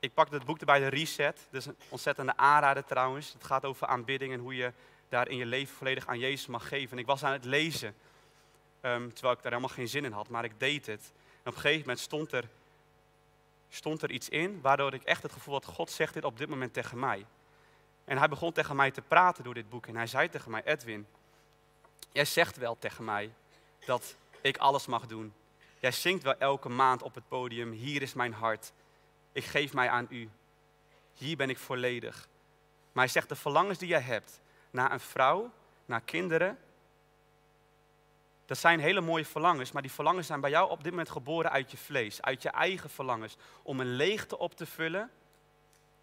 ik 0.00 0.14
pakte 0.14 0.34
het 0.34 0.44
boek 0.44 0.58
erbij, 0.58 0.78
de 0.78 0.88
Reset. 0.88 1.46
Dat 1.50 1.60
is 1.60 1.66
een 1.66 1.76
ontzettende 1.88 2.36
aanrader 2.36 2.84
trouwens. 2.84 3.32
Het 3.32 3.44
gaat 3.44 3.64
over 3.64 3.86
aanbidding 3.86 4.32
en 4.32 4.40
hoe 4.40 4.54
je 4.54 4.72
daar 5.08 5.28
in 5.28 5.36
je 5.36 5.46
leven 5.46 5.76
volledig 5.76 6.06
aan 6.06 6.18
Jezus 6.18 6.46
mag 6.46 6.68
geven. 6.68 6.92
En 6.92 6.98
ik 6.98 7.06
was 7.06 7.24
aan 7.24 7.32
het 7.32 7.44
lezen, 7.44 7.94
ehm, 8.80 9.08
terwijl 9.08 9.34
ik 9.34 9.42
daar 9.42 9.52
helemaal 9.52 9.76
geen 9.76 9.88
zin 9.88 10.04
in 10.04 10.12
had. 10.12 10.28
Maar 10.28 10.44
ik 10.44 10.60
deed 10.60 10.86
het. 10.86 11.12
En 11.42 11.50
op 11.50 11.54
een 11.54 11.60
gegeven 11.60 11.80
moment 11.80 11.98
stond 11.98 12.32
er, 12.32 12.48
stond 13.68 14.02
er 14.02 14.10
iets 14.10 14.28
in, 14.28 14.60
waardoor 14.60 14.94
ik 14.94 15.02
echt 15.02 15.22
het 15.22 15.32
gevoel 15.32 15.54
had, 15.54 15.64
God 15.64 15.90
zegt 15.90 16.14
dit 16.14 16.24
op 16.24 16.38
dit 16.38 16.48
moment 16.48 16.72
tegen 16.72 16.98
mij. 16.98 17.26
En 18.04 18.18
hij 18.18 18.28
begon 18.28 18.52
tegen 18.52 18.76
mij 18.76 18.90
te 18.90 19.02
praten 19.02 19.44
door 19.44 19.54
dit 19.54 19.68
boek. 19.68 19.86
En 19.86 19.96
hij 19.96 20.06
zei 20.06 20.28
tegen 20.28 20.50
mij, 20.50 20.64
Edwin, 20.64 21.06
jij 22.12 22.24
zegt 22.24 22.56
wel 22.56 22.76
tegen 22.78 23.04
mij 23.04 23.32
dat 23.84 24.16
ik 24.40 24.56
alles 24.56 24.86
mag 24.86 25.06
doen. 25.06 25.32
Jij 25.82 25.92
zingt 25.92 26.22
wel 26.22 26.38
elke 26.38 26.68
maand 26.68 27.02
op 27.02 27.14
het 27.14 27.28
podium, 27.28 27.72
hier 27.72 28.02
is 28.02 28.14
mijn 28.14 28.32
hart. 28.32 28.72
Ik 29.32 29.44
geef 29.44 29.72
mij 29.72 29.88
aan 29.88 30.06
u. 30.08 30.30
Hier 31.12 31.36
ben 31.36 31.50
ik 31.50 31.58
volledig. 31.58 32.28
Maar 32.92 33.04
hij 33.04 33.12
zegt, 33.12 33.28
de 33.28 33.36
verlangens 33.36 33.78
die 33.78 33.88
jij 33.88 34.00
hebt 34.00 34.40
naar 34.70 34.92
een 34.92 35.00
vrouw, 35.00 35.52
naar 35.84 36.00
kinderen, 36.00 36.58
dat 38.46 38.58
zijn 38.58 38.80
hele 38.80 39.00
mooie 39.00 39.24
verlangens, 39.24 39.72
maar 39.72 39.82
die 39.82 39.90
verlangens 39.90 40.26
zijn 40.26 40.40
bij 40.40 40.50
jou 40.50 40.70
op 40.70 40.82
dit 40.82 40.90
moment 40.90 41.10
geboren 41.10 41.50
uit 41.50 41.70
je 41.70 41.76
vlees, 41.76 42.22
uit 42.22 42.42
je 42.42 42.50
eigen 42.50 42.90
verlangens, 42.90 43.36
om 43.62 43.80
een 43.80 43.94
leegte 43.94 44.38
op 44.38 44.54
te 44.54 44.66
vullen 44.66 45.10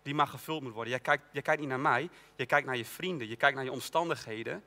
die 0.02 0.14
maar 0.14 0.28
gevuld 0.28 0.62
moet 0.62 0.74
worden. 0.74 0.92
Jij 0.92 1.02
kijkt, 1.02 1.24
jij 1.32 1.42
kijkt 1.42 1.62
niet 1.62 1.70
naar 1.70 1.80
mij, 1.80 2.10
je 2.36 2.46
kijkt 2.46 2.68
naar 2.68 2.78
je 2.78 2.86
vrienden, 2.86 3.28
je 3.28 3.36
kijkt 3.36 3.56
naar 3.56 3.66
je 3.66 3.72
omstandigheden. 3.72 4.64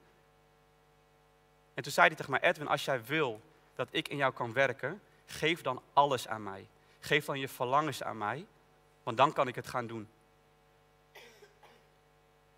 En 1.75 1.83
toen 1.83 1.92
zei 1.92 2.07
hij 2.07 2.16
tegen 2.16 2.31
mij, 2.31 2.40
Edwin, 2.40 2.69
als 2.69 2.85
jij 2.85 3.04
wil 3.04 3.40
dat 3.84 3.94
ik 3.94 4.08
in 4.08 4.16
jou 4.16 4.32
kan 4.32 4.52
werken, 4.52 5.00
geef 5.26 5.62
dan 5.62 5.82
alles 5.92 6.28
aan 6.28 6.42
mij. 6.42 6.66
Geef 7.00 7.24
dan 7.24 7.38
je 7.38 7.48
verlangens 7.48 8.02
aan 8.02 8.18
mij, 8.18 8.46
want 9.02 9.16
dan 9.16 9.32
kan 9.32 9.48
ik 9.48 9.54
het 9.54 9.66
gaan 9.66 9.86
doen. 9.86 10.08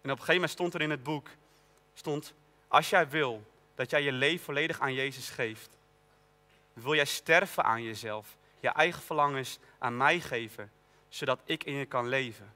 En 0.00 0.10
op 0.10 0.18
een 0.18 0.24
gegeven 0.24 0.34
moment 0.34 0.50
stond 0.50 0.74
er 0.74 0.80
in 0.80 0.90
het 0.90 1.02
boek, 1.02 1.28
stond, 1.94 2.34
als 2.68 2.90
jij 2.90 3.08
wil 3.08 3.44
dat 3.74 3.90
jij 3.90 4.02
je 4.02 4.12
leven 4.12 4.44
volledig 4.44 4.80
aan 4.80 4.94
Jezus 4.94 5.30
geeft, 5.30 5.76
wil 6.72 6.94
jij 6.94 7.04
sterven 7.04 7.64
aan 7.64 7.82
jezelf, 7.82 8.36
je 8.60 8.68
eigen 8.68 9.02
verlangens 9.02 9.58
aan 9.78 9.96
mij 9.96 10.20
geven, 10.20 10.70
zodat 11.08 11.40
ik 11.44 11.64
in 11.64 11.74
je 11.74 11.86
kan 11.86 12.08
leven. 12.08 12.54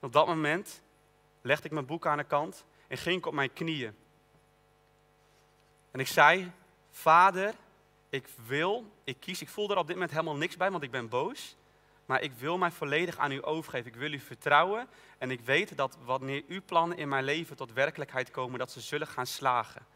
Op 0.00 0.12
dat 0.12 0.26
moment 0.26 0.80
legde 1.42 1.64
ik 1.64 1.72
mijn 1.72 1.86
boek 1.86 2.06
aan 2.06 2.18
de 2.18 2.24
kant 2.24 2.64
en 2.88 2.98
ging 2.98 3.16
ik 3.16 3.26
op 3.26 3.34
mijn 3.34 3.52
knieën. 3.52 3.96
En 5.90 6.00
ik 6.00 6.06
zei, 6.06 6.52
Vader, 6.90 7.54
ik 8.10 8.28
wil, 8.46 8.92
ik 9.04 9.20
kies, 9.20 9.42
ik 9.42 9.48
voel 9.48 9.70
er 9.70 9.76
op 9.76 9.86
dit 9.86 9.94
moment 9.96 10.12
helemaal 10.12 10.36
niks 10.36 10.56
bij, 10.56 10.70
want 10.70 10.82
ik 10.82 10.90
ben 10.90 11.08
boos. 11.08 11.56
Maar 12.06 12.22
ik 12.22 12.32
wil 12.32 12.58
mij 12.58 12.70
volledig 12.70 13.18
aan 13.18 13.32
u 13.32 13.44
overgeven. 13.44 13.92
Ik 13.92 13.98
wil 13.98 14.12
u 14.12 14.18
vertrouwen. 14.18 14.88
En 15.18 15.30
ik 15.30 15.40
weet 15.40 15.76
dat 15.76 15.96
wanneer 16.04 16.42
uw 16.48 16.60
plannen 16.64 16.98
in 16.98 17.08
mijn 17.08 17.24
leven 17.24 17.56
tot 17.56 17.72
werkelijkheid 17.72 18.30
komen, 18.30 18.58
dat 18.58 18.70
ze 18.70 18.80
zullen 18.80 19.06
gaan 19.06 19.26
slagen. 19.26 19.86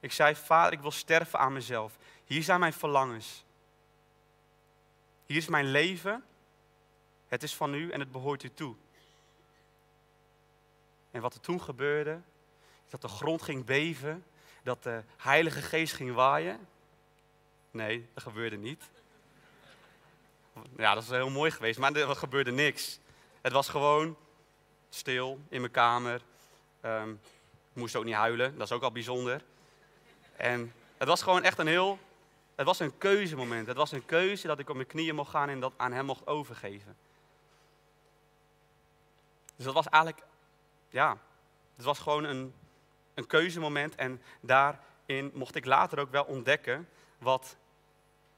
Ik 0.00 0.12
zei, 0.12 0.34
vader, 0.34 0.72
ik 0.72 0.80
wil 0.80 0.90
sterven 0.90 1.38
aan 1.38 1.52
mezelf. 1.52 1.98
Hier 2.24 2.42
zijn 2.42 2.60
mijn 2.60 2.72
verlangens. 2.72 3.44
Hier 5.26 5.36
is 5.36 5.48
mijn 5.48 5.70
leven. 5.70 6.24
Het 7.26 7.42
is 7.42 7.54
van 7.54 7.74
u 7.74 7.90
en 7.90 8.00
het 8.00 8.12
behoort 8.12 8.42
u 8.42 8.50
toe. 8.50 8.74
En 11.10 11.20
wat 11.20 11.34
er 11.34 11.40
toen 11.40 11.60
gebeurde, 11.60 12.20
dat 12.88 13.00
de 13.00 13.08
grond 13.08 13.42
ging 13.42 13.64
beven, 13.64 14.24
dat 14.62 14.82
de 14.82 15.02
Heilige 15.16 15.62
Geest 15.62 15.94
ging 15.94 16.14
waaien. 16.14 16.68
Nee, 17.74 18.08
dat 18.14 18.22
gebeurde 18.22 18.56
niet. 18.56 18.90
Ja, 20.76 20.94
dat 20.94 21.02
is 21.02 21.08
heel 21.08 21.30
mooi 21.30 21.50
geweest, 21.50 21.78
maar 21.78 21.94
er 21.94 22.16
gebeurde 22.16 22.50
niks. 22.50 22.98
Het 23.40 23.52
was 23.52 23.68
gewoon 23.68 24.16
stil 24.88 25.40
in 25.48 25.60
mijn 25.60 25.72
kamer. 25.72 26.20
Um, 26.84 27.20
ik 27.72 27.80
moest 27.80 27.96
ook 27.96 28.04
niet 28.04 28.14
huilen, 28.14 28.58
dat 28.58 28.66
is 28.66 28.72
ook 28.72 28.82
al 28.82 28.92
bijzonder. 28.92 29.44
En 30.36 30.72
het 30.96 31.08
was 31.08 31.22
gewoon 31.22 31.42
echt 31.42 31.58
een 31.58 31.66
heel, 31.66 31.98
het 32.54 32.66
was 32.66 32.80
een 32.80 32.98
keuzemoment. 32.98 33.66
Het 33.66 33.76
was 33.76 33.92
een 33.92 34.06
keuze 34.06 34.46
dat 34.46 34.58
ik 34.58 34.68
op 34.68 34.74
mijn 34.74 34.88
knieën 34.88 35.14
mocht 35.14 35.30
gaan 35.30 35.48
en 35.48 35.60
dat 35.60 35.72
aan 35.76 35.92
hem 35.92 36.04
mocht 36.04 36.26
overgeven. 36.26 36.96
Dus 39.56 39.64
dat 39.64 39.74
was 39.74 39.88
eigenlijk, 39.88 40.24
ja, 40.88 41.18
het 41.76 41.84
was 41.84 41.98
gewoon 41.98 42.24
een, 42.24 42.54
een 43.14 43.26
keuzemoment. 43.26 43.94
En 43.94 44.22
daarin 44.40 45.30
mocht 45.32 45.54
ik 45.54 45.64
later 45.64 45.98
ook 45.98 46.10
wel 46.10 46.24
ontdekken 46.24 46.88
wat, 47.18 47.56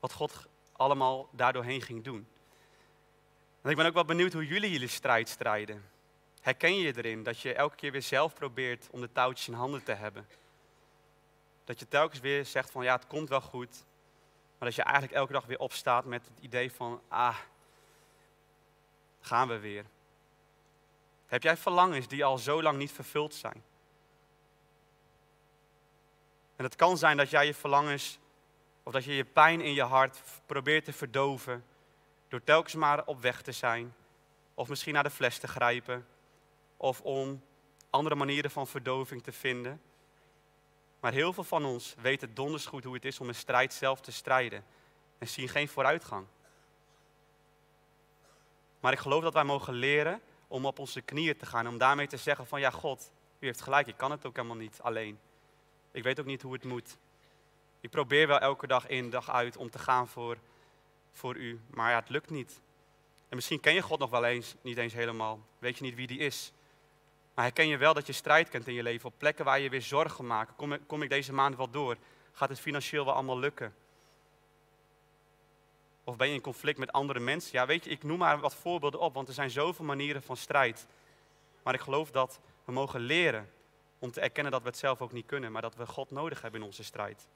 wat 0.01 0.13
God 0.13 0.47
allemaal 0.73 1.29
daardoorheen 1.31 1.83
ging 1.83 2.05
doen. 2.05 2.27
En 3.63 3.71
ik 3.71 3.77
ben 3.77 3.87
ook 3.87 3.95
wel 3.95 4.05
benieuwd 4.05 4.33
hoe 4.33 4.47
jullie 4.47 4.71
jullie 4.71 4.89
strijd 4.89 5.29
strijden. 5.29 5.85
Herken 6.41 6.77
je 6.77 6.97
erin 6.97 7.23
dat 7.23 7.41
je 7.41 7.55
elke 7.55 7.77
keer 7.77 7.93
weer 7.93 8.03
zelf 8.03 8.35
probeert 8.35 8.89
om 8.91 9.01
de 9.01 9.13
touwtjes 9.13 9.49
in 9.49 9.55
handen 9.55 9.83
te 9.83 9.93
hebben? 9.93 10.29
Dat 11.65 11.79
je 11.79 11.89
telkens 11.89 12.21
weer 12.21 12.45
zegt 12.45 12.71
van 12.71 12.85
ja, 12.85 12.95
het 12.95 13.07
komt 13.07 13.29
wel 13.29 13.41
goed. 13.41 13.85
Maar 14.59 14.69
dat 14.69 14.75
je 14.75 14.83
eigenlijk 14.83 15.15
elke 15.15 15.33
dag 15.33 15.45
weer 15.45 15.59
opstaat 15.59 16.05
met 16.05 16.25
het 16.25 16.45
idee 16.45 16.73
van 16.73 17.01
ah, 17.09 17.39
gaan 19.21 19.49
we 19.49 19.59
weer. 19.59 19.85
Heb 21.27 21.43
jij 21.43 21.57
verlangens 21.57 22.09
die 22.09 22.25
al 22.25 22.39
zo 22.39 22.63
lang 22.63 22.79
niet 22.79 22.93
vervuld 22.93 23.35
zijn? 23.35 23.63
En 26.57 26.65
het 26.65 26.77
kan 26.77 26.99
zijn 26.99 27.17
dat 27.17 27.31
jij 27.31 27.47
je 27.47 27.55
verlangens 27.55 28.19
of 28.87 28.93
dat 28.93 29.05
je 29.05 29.15
je 29.15 29.25
pijn 29.25 29.61
in 29.61 29.75
je 29.75 29.83
hart 29.83 30.23
probeert 30.47 30.85
te 30.85 30.93
verdoven 30.93 31.65
door 32.29 32.45
telkens 32.45 32.75
maar 32.75 33.07
op 33.07 33.21
weg 33.21 33.43
te 33.43 33.53
zijn. 33.53 33.95
Of 34.55 34.69
misschien 34.69 34.95
naar 34.95 35.03
de 35.03 35.11
fles 35.11 35.39
te 35.39 35.49
grijpen. 35.49 36.07
Of 36.77 37.01
om 37.01 37.43
andere 37.91 38.15
manieren 38.15 38.51
van 38.51 38.67
verdoving 38.67 39.23
te 39.23 39.33
vinden. 39.33 39.81
Maar 41.01 41.13
heel 41.13 41.33
veel 41.33 41.45
van 41.45 41.65
ons 41.65 41.95
weten 41.99 42.35
donders 42.35 42.67
goed 42.67 42.85
hoe 42.85 42.95
het 42.95 43.05
is 43.05 43.21
om 43.21 43.29
een 43.29 43.35
strijd 43.35 43.75
zelf 43.75 44.01
te 44.01 44.13
strijden. 44.13 44.65
En 45.19 45.29
zien 45.29 45.49
geen 45.49 45.69
vooruitgang. 45.69 46.27
Maar 48.81 48.93
ik 48.93 48.99
geloof 48.99 49.23
dat 49.23 49.35
wij 49.35 49.45
mogen 49.45 49.75
leren 49.75 50.21
om 50.49 50.67
op 50.67 50.79
onze 50.79 51.01
knieën 51.01 51.37
te 51.37 51.47
gaan. 51.47 51.69
Om 51.69 51.79
daarmee 51.79 52.07
te 52.07 52.17
zeggen 52.17 52.47
van 52.47 52.61
ja 52.61 52.71
God, 52.71 53.13
u 53.39 53.47
heeft 53.47 53.61
gelijk, 53.61 53.87
ik 53.87 53.97
kan 53.97 54.11
het 54.11 54.27
ook 54.27 54.37
helemaal 54.37 54.57
niet 54.57 54.79
alleen. 54.83 55.19
Ik 55.93 56.03
weet 56.03 56.21
ook 56.21 56.27
niet 56.27 56.43
hoe 56.43 56.53
het 56.53 56.65
moet. 56.65 56.99
Ik 57.81 57.91
probeer 57.91 58.27
wel 58.27 58.39
elke 58.39 58.67
dag 58.67 58.87
in, 58.87 59.11
dag 59.11 59.31
uit 59.31 59.57
om 59.57 59.71
te 59.71 59.79
gaan 59.79 60.09
voor, 60.09 60.37
voor 61.13 61.37
u, 61.37 61.61
maar 61.71 61.91
ja, 61.91 61.99
het 61.99 62.09
lukt 62.09 62.31
niet. 62.31 62.61
En 63.29 63.37
misschien 63.37 63.61
ken 63.61 63.75
je 63.75 63.83
God 63.83 63.99
nog 63.99 64.11
wel 64.11 64.25
eens, 64.25 64.55
niet 64.61 64.77
eens 64.77 64.93
helemaal. 64.93 65.41
Weet 65.59 65.79
je 65.79 65.85
niet 65.85 65.95
wie 65.95 66.07
die 66.07 66.19
is. 66.19 66.53
Maar 67.35 67.45
herken 67.45 67.69
je 67.69 67.77
wel 67.77 67.95
dat 67.95 68.07
je 68.07 68.13
strijd 68.13 68.49
kent 68.49 68.67
in 68.67 68.75
je 68.75 68.83
leven 68.83 69.09
op 69.09 69.15
plekken 69.19 69.45
waar 69.45 69.61
je 69.61 69.69
weer 69.69 69.83
zorgen 69.83 70.27
maakt. 70.27 70.57
Kom, 70.57 70.87
kom 70.87 71.03
ik 71.03 71.09
deze 71.09 71.33
maand 71.33 71.57
wel 71.57 71.71
door? 71.71 71.97
Gaat 72.33 72.49
het 72.49 72.61
financieel 72.61 73.05
wel 73.05 73.15
allemaal 73.15 73.39
lukken? 73.39 73.75
Of 76.05 76.17
ben 76.17 76.29
je 76.29 76.35
in 76.35 76.41
conflict 76.41 76.79
met 76.79 76.93
andere 76.93 77.21
mensen? 77.21 77.59
Ja, 77.59 77.67
weet 77.67 77.85
je, 77.85 77.91
ik 77.91 78.03
noem 78.03 78.19
maar 78.19 78.39
wat 78.39 78.55
voorbeelden 78.55 79.01
op, 79.01 79.15
want 79.15 79.29
er 79.29 79.35
zijn 79.35 79.51
zoveel 79.51 79.85
manieren 79.85 80.23
van 80.23 80.37
strijd. 80.37 80.87
Maar 81.63 81.75
ik 81.75 81.81
geloof 81.81 82.11
dat 82.11 82.41
we 82.65 82.73
mogen 82.73 83.01
leren 83.01 83.51
om 83.99 84.11
te 84.11 84.21
erkennen 84.21 84.53
dat 84.53 84.63
we 84.63 84.69
het 84.69 84.79
zelf 84.79 85.01
ook 85.01 85.13
niet 85.13 85.27
kunnen, 85.27 85.53
maar 85.53 85.63
dat 85.63 85.75
we 85.75 85.87
God 85.87 86.11
nodig 86.11 86.43
hebben 86.43 86.61
in 86.61 86.67
onze 86.67 86.85
strijd. 86.85 87.29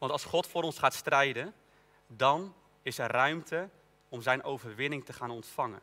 Want 0.00 0.12
als 0.12 0.24
God 0.24 0.46
voor 0.46 0.62
ons 0.62 0.78
gaat 0.78 0.94
strijden, 0.94 1.54
dan 2.06 2.54
is 2.82 2.98
er 2.98 3.10
ruimte 3.10 3.68
om 4.08 4.22
zijn 4.22 4.42
overwinning 4.42 5.04
te 5.04 5.12
gaan 5.12 5.30
ontvangen. 5.30 5.80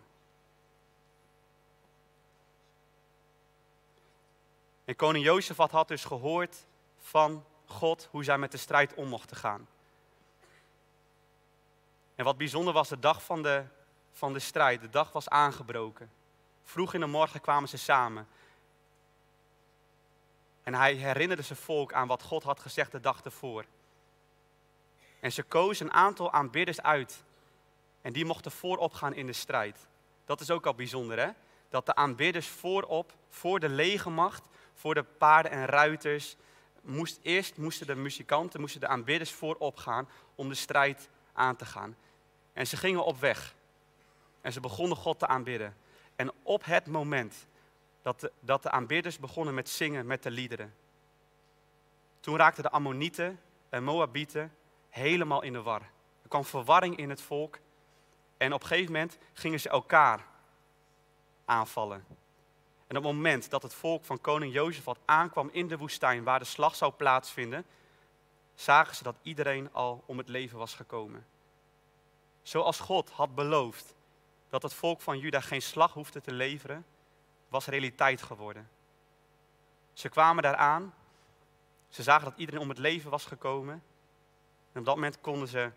En 4.86 4.95
koning 4.95 5.25
Jozefat 5.25 5.71
had 5.71 5.88
dus 5.88 6.03
gehoord 6.03 6.65
van 6.97 7.45
God 7.65 8.08
hoe 8.12 8.23
zij 8.23 8.38
met 8.38 8.51
de 8.51 8.58
strijd 8.58 8.93
om 8.93 9.08
mochten 9.08 9.38
gaan. 9.38 9.67
En 12.15 12.25
wat 12.25 12.38
bijzonder 12.38 12.73
was, 12.73 12.89
de 12.89 12.99
dag 12.99 13.23
van 13.23 13.43
de, 13.43 13.65
van 14.12 14.34
de 14.34 14.39
strijd, 14.39 14.82
de 14.82 14.89
dag 14.89 15.12
was 15.12 15.30
aangebroken. 15.30 16.12
Vroeg 16.63 16.93
in 16.93 16.99
de 16.99 17.06
morgen 17.06 17.41
kwamen 17.41 17.69
ze 17.69 17.77
samen. 17.77 18.27
En 20.63 20.73
hij 20.73 20.93
herinnerde 20.93 21.43
zijn 21.43 21.60
volk 21.60 21.93
aan 21.93 22.08
wat 22.08 22.23
God 22.23 22.43
had 22.43 22.60
gezegd 22.60 22.91
de 22.91 22.99
dag 22.99 23.23
ervoor. 23.23 23.65
En 25.19 25.32
ze 25.32 25.43
kozen 25.43 25.86
een 25.86 25.93
aantal 25.93 26.32
aanbidders 26.32 26.82
uit. 26.82 27.23
En 28.01 28.13
die 28.13 28.25
mochten 28.25 28.51
voorop 28.51 28.93
gaan 28.93 29.13
in 29.13 29.25
de 29.25 29.34
strijd. 29.34 29.88
Dat 30.25 30.41
is 30.41 30.51
ook 30.51 30.65
al 30.65 30.75
bijzonder, 30.75 31.19
hè? 31.19 31.30
Dat 31.69 31.86
de 31.86 31.95
aanbidders 31.95 32.47
voorop, 32.47 33.13
voor 33.30 33.60
de 33.60 33.69
legermacht, 33.69 34.47
voor 34.73 34.93
de 34.93 35.03
paarden 35.03 35.51
en 35.51 35.65
ruiters, 35.65 36.36
moest, 36.82 37.19
eerst 37.21 37.58
moesten 37.58 37.88
de 37.88 37.95
muzikanten, 37.95 38.60
moesten 38.60 38.82
de 38.82 38.88
aanbidders 38.88 39.32
voorop 39.32 39.77
gaan 39.77 40.10
om 40.36 40.49
de 40.49 40.56
strijd 40.56 41.10
aan 41.34 41.56
te 41.56 41.65
gaan. 41.65 41.95
En 42.53 42.67
ze 42.67 42.77
gingen 42.77 43.06
op 43.06 43.19
weg. 43.19 43.56
En 44.41 44.53
ze 44.53 44.60
begonnen 44.60 44.97
God 44.97 45.19
te 45.19 45.27
aanbidden. 45.27 45.75
En 46.15 46.32
op 46.43 46.65
het 46.65 46.88
moment 46.88 47.47
dat 48.01 48.19
de, 48.19 48.32
dat 48.39 48.63
de 48.63 48.71
aanbidders 48.71 49.19
begonnen 49.19 49.53
met 49.53 49.69
zingen 49.69 50.06
met 50.06 50.23
de 50.23 50.32
liederen, 50.32 50.75
toen 52.19 52.38
raakten 52.38 52.63
de 52.63 52.71
Ammonieten 52.71 53.39
en 53.69 53.84
Moabieten 53.84 54.51
helemaal 54.97 55.41
in 55.41 55.53
de 55.53 55.62
war. 55.62 55.81
Er 56.21 56.29
kwam 56.29 56.45
verwarring 56.45 56.97
in 56.97 57.10
het 57.10 57.21
volk. 57.21 57.60
En 58.38 58.53
op 58.53 58.62
een 58.62 58.67
gegeven 58.67 58.91
moment 58.91 59.17
gingen 59.33 59.60
ze 59.60 59.69
elkaar 59.69 60.25
aanvallen. 61.45 62.05
En 62.88 62.97
op 62.97 63.03
het 63.03 63.13
moment 63.13 63.49
dat 63.49 63.63
het 63.63 63.73
volk 63.73 64.05
van 64.05 64.21
koning 64.21 64.53
Jozefat 64.53 64.99
aankwam 65.05 65.49
in 65.51 65.67
de 65.67 65.77
woestijn 65.77 66.23
waar 66.23 66.39
de 66.39 66.45
slag 66.45 66.75
zou 66.75 66.91
plaatsvinden, 66.91 67.65
zagen 68.55 68.95
ze 68.95 69.03
dat 69.03 69.15
iedereen 69.21 69.73
al 69.73 70.03
om 70.05 70.17
het 70.17 70.29
leven 70.29 70.57
was 70.57 70.75
gekomen. 70.75 71.25
Zoals 72.41 72.79
God 72.79 73.10
had 73.10 73.36
beloofd 73.36 73.95
dat 74.49 74.62
het 74.62 74.73
volk 74.73 75.01
van 75.01 75.19
Juda 75.19 75.41
geen 75.41 75.62
slag 75.62 75.93
hoefde 75.93 76.21
te 76.21 76.31
leveren, 76.31 76.86
was 77.49 77.65
realiteit 77.65 78.21
geworden. 78.21 78.69
Ze 79.93 80.10
kwamen 80.10 80.43
daaraan, 80.43 80.93
ze 81.89 82.03
zagen 82.03 82.29
dat 82.29 82.38
iedereen 82.38 82.62
om 82.62 82.69
het 82.69 82.77
leven 82.77 83.10
was 83.10 83.25
gekomen. 83.25 83.83
En 84.78 84.84
op 84.84 84.90
dat 84.90 84.96
moment 84.96 85.22
konden 85.22 85.48
ze, 85.48 85.58
het 85.58 85.74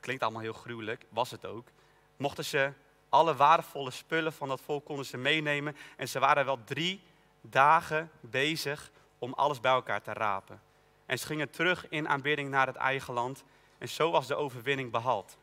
klinkt 0.00 0.22
allemaal 0.22 0.42
heel 0.42 0.52
gruwelijk, 0.52 1.04
was 1.08 1.30
het 1.30 1.46
ook, 1.46 1.68
mochten 2.16 2.44
ze 2.44 2.72
alle 3.08 3.34
waardevolle 3.36 3.90
spullen 3.90 4.32
van 4.32 4.48
dat 4.48 4.60
volk 4.60 4.84
konden 4.84 5.06
ze 5.06 5.16
meenemen. 5.16 5.76
En 5.96 6.08
ze 6.08 6.18
waren 6.18 6.44
wel 6.44 6.64
drie 6.64 7.02
dagen 7.40 8.10
bezig 8.20 8.90
om 9.18 9.32
alles 9.32 9.60
bij 9.60 9.72
elkaar 9.72 10.02
te 10.02 10.12
rapen. 10.12 10.62
En 11.06 11.18
ze 11.18 11.26
gingen 11.26 11.50
terug 11.50 11.88
in 11.88 12.08
aanbidding 12.08 12.50
naar 12.50 12.66
het 12.66 12.76
eigen 12.76 13.14
land. 13.14 13.44
En 13.78 13.88
zo 13.88 14.10
was 14.10 14.26
de 14.26 14.34
overwinning 14.34 14.90
behaald. 14.90 15.36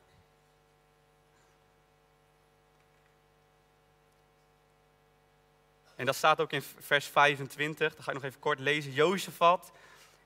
En 5.96 6.06
dat 6.06 6.16
staat 6.16 6.40
ook 6.42 6.52
in 6.52 6.62
vers 6.62 7.06
25, 7.06 7.96
dat 7.96 8.04
ga 8.04 8.12
ik 8.12 8.18
nog 8.18 8.26
even 8.26 8.40
kort 8.40 8.60
lezen. 8.60 8.92
Jozefat 8.92 9.72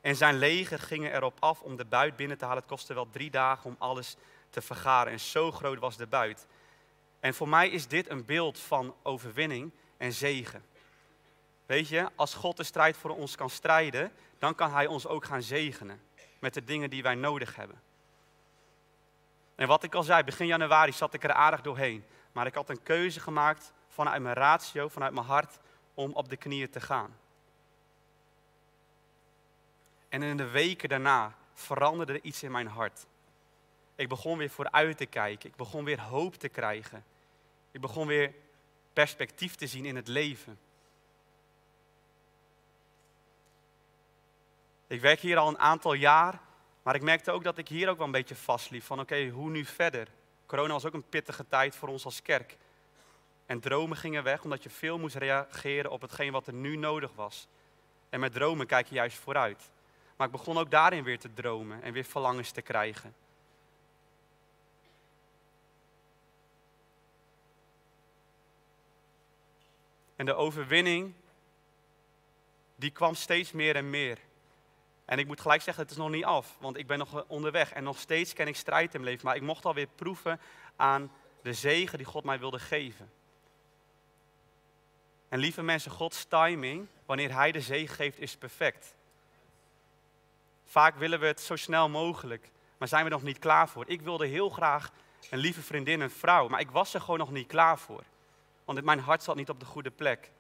en 0.06 0.16
zijn 0.16 0.38
leger 0.38 0.80
gingen 0.80 1.14
erop 1.14 1.38
af 1.40 1.62
om 1.62 1.76
de 1.76 1.86
buit 1.86 2.16
binnen 2.16 2.38
te 2.38 2.46
halen. 2.46 2.60
Het 2.60 2.72
kostte 2.72 2.94
wel 2.94 3.10
drie 3.10 3.30
dagen 3.30 3.66
om 3.70 3.76
alles 3.80 4.16
te 4.50 4.62
vergaren. 4.62 5.12
En 5.12 5.20
zo 5.20 5.52
groot 5.52 5.80
was 5.80 5.98
de 5.98 6.08
buit. 6.08 6.48
En 7.20 7.34
voor 7.34 7.50
mij 7.50 7.70
is 7.70 7.88
dit 7.88 8.10
een 8.10 8.26
beeld 8.26 8.60
van 8.60 8.96
overwinning 9.04 9.72
en 9.98 10.14
zegen. 10.14 10.66
Weet 11.66 11.88
je, 11.88 12.10
als 12.16 12.34
God 12.34 12.58
de 12.58 12.64
strijd 12.64 12.98
voor 12.98 13.10
ons 13.10 13.36
kan 13.36 13.50
strijden, 13.50 14.12
dan 14.40 14.56
kan 14.56 14.72
Hij 14.72 14.88
ons 14.88 15.08
ook 15.08 15.26
gaan 15.26 15.42
zegenen 15.42 16.02
met 16.40 16.54
de 16.54 16.64
dingen 16.64 16.90
die 16.90 17.04
wij 17.04 17.16
nodig 17.16 17.56
hebben. 17.56 17.82
En 19.56 19.68
wat 19.68 19.84
ik 19.84 19.96
al 19.96 20.04
zei, 20.04 20.24
begin 20.24 20.48
januari 20.48 20.92
zat 20.92 21.14
ik 21.14 21.24
er 21.24 21.34
aardig 21.34 21.62
doorheen. 21.62 22.06
Maar 22.32 22.46
ik 22.46 22.56
had 22.56 22.70
een 22.70 22.84
keuze 22.84 23.20
gemaakt 23.20 23.74
vanuit 23.88 24.22
mijn 24.22 24.36
ratio, 24.36 24.88
vanuit 24.88 25.14
mijn 25.14 25.26
hart, 25.26 25.60
om 25.94 26.12
op 26.12 26.30
de 26.30 26.38
knieën 26.38 26.70
te 26.70 26.82
gaan. 26.82 27.18
En 30.16 30.24
in 30.24 30.38
de 30.38 30.50
weken 30.50 30.90
daarna 30.90 31.36
veranderde 31.54 32.14
er 32.14 32.24
iets 32.24 32.44
in 32.44 32.52
mijn 32.52 32.68
hart. 32.68 33.06
Ik 33.96 34.10
begon 34.10 34.38
weer 34.38 34.50
vooruit 34.50 34.98
te 34.98 35.06
kijken. 35.06 35.50
Ik 35.50 35.56
begon 35.56 35.84
weer 35.84 36.02
hoop 36.02 36.36
te 36.36 36.50
krijgen. 36.50 37.04
Ik 37.72 37.82
begon 37.82 38.08
weer 38.08 38.34
perspectief 38.94 39.56
te 39.56 39.68
zien 39.68 39.86
in 39.86 39.96
het 39.96 40.08
leven. 40.08 40.60
Ik 44.88 45.02
werk 45.02 45.20
hier 45.20 45.38
al 45.38 45.48
een 45.48 45.60
aantal 45.60 45.94
jaar, 45.94 46.40
maar 46.84 46.96
ik 46.96 47.02
merkte 47.02 47.32
ook 47.32 47.44
dat 47.44 47.58
ik 47.58 47.68
hier 47.68 47.90
ook 47.90 47.98
wel 47.98 48.06
een 48.06 48.12
beetje 48.12 48.36
vastliep. 48.36 48.84
Van 48.84 49.00
oké, 49.00 49.30
hoe 49.30 49.50
nu 49.50 49.66
verder? 49.66 50.08
Corona 50.46 50.74
was 50.74 50.86
ook 50.86 50.94
een 50.94 51.10
pittige 51.10 51.48
tijd 51.48 51.76
voor 51.76 51.90
ons 51.90 52.06
als 52.06 52.22
kerk. 52.22 52.58
En 53.46 53.60
dromen 53.60 53.98
gingen 53.98 54.24
weg 54.24 54.44
omdat 54.44 54.64
je 54.64 54.70
veel 54.70 55.00
moest 55.00 55.16
reageren 55.16 55.92
op 55.92 56.02
hetgeen 56.02 56.32
wat 56.32 56.48
er 56.48 56.54
nu 56.54 56.76
nodig 56.76 57.12
was. 57.16 57.48
En 58.10 58.20
met 58.20 58.34
dromen 58.34 58.68
kijk 58.68 58.88
je 58.88 58.96
juist 58.96 59.18
vooruit. 59.18 59.74
Maar 60.16 60.28
ik 60.28 60.34
begon 60.34 60.58
ook 60.58 60.72
daarin 60.72 61.04
weer 61.04 61.20
te 61.20 61.34
dromen 61.34 61.82
en 61.82 61.94
weer 61.94 62.04
verlangens 62.04 62.52
te 62.52 62.62
krijgen. 62.62 63.16
En 70.16 70.26
de 70.26 70.34
overwinning, 70.34 71.14
die 72.76 72.92
kwam 72.92 73.16
steeds 73.16 73.52
meer 73.52 73.76
en 73.76 73.90
meer. 73.90 74.20
En 75.06 75.20
ik 75.20 75.28
moet 75.28 75.42
gelijk 75.42 75.62
zeggen, 75.62 75.84
het 75.84 75.92
is 75.92 75.98
nog 75.98 76.10
niet 76.10 76.26
af, 76.26 76.58
want 76.60 76.78
ik 76.78 76.88
ben 76.88 76.98
nog 76.98 77.26
onderweg. 77.28 77.72
En 77.72 77.84
nog 77.84 78.00
steeds 78.00 78.34
ken 78.34 78.48
ik 78.48 78.56
strijd 78.56 78.94
in 78.94 79.00
mijn 79.00 79.12
leven, 79.12 79.26
maar 79.26 79.36
ik 79.36 79.42
mocht 79.42 79.66
alweer 79.66 79.88
proeven 79.96 80.40
aan 80.76 81.12
de 81.42 81.54
zegen 81.54 81.98
die 81.98 82.08
God 82.08 82.24
mij 82.24 82.40
wilde 82.40 82.60
geven. 82.60 83.12
En 85.30 85.40
lieve 85.40 85.62
mensen, 85.62 85.92
Gods 85.92 86.26
timing, 86.26 86.88
wanneer 87.06 87.34
Hij 87.34 87.52
de 87.52 87.62
zegen 87.62 87.96
geeft, 87.96 88.20
is 88.20 88.38
perfect. 88.38 88.95
Vaak 90.66 90.96
willen 90.96 91.20
we 91.20 91.26
het 91.26 91.42
zo 91.42 91.56
snel 91.56 91.90
mogelijk, 91.90 92.52
maar 92.78 92.88
zijn 92.88 93.04
we 93.04 93.10
nog 93.10 93.24
niet 93.24 93.40
klaar 93.40 93.70
voor. 93.70 93.84
Ik 93.88 94.02
wilde 94.02 94.28
heel 94.28 94.50
graag 94.50 94.92
een 95.30 95.40
lieve 95.40 95.62
vriendin, 95.62 96.02
een 96.02 96.12
vrouw, 96.12 96.48
maar 96.48 96.60
ik 96.60 96.72
was 96.72 96.94
er 96.94 97.02
gewoon 97.02 97.20
nog 97.20 97.32
niet 97.32 97.48
klaar 97.48 97.78
voor. 97.80 98.04
Want 98.66 98.84
mijn 98.84 99.00
hart 99.00 99.24
zat 99.24 99.36
niet 99.36 99.50
op 99.50 99.60
de 99.60 99.66
goede 99.66 99.92
plek. 99.92 100.32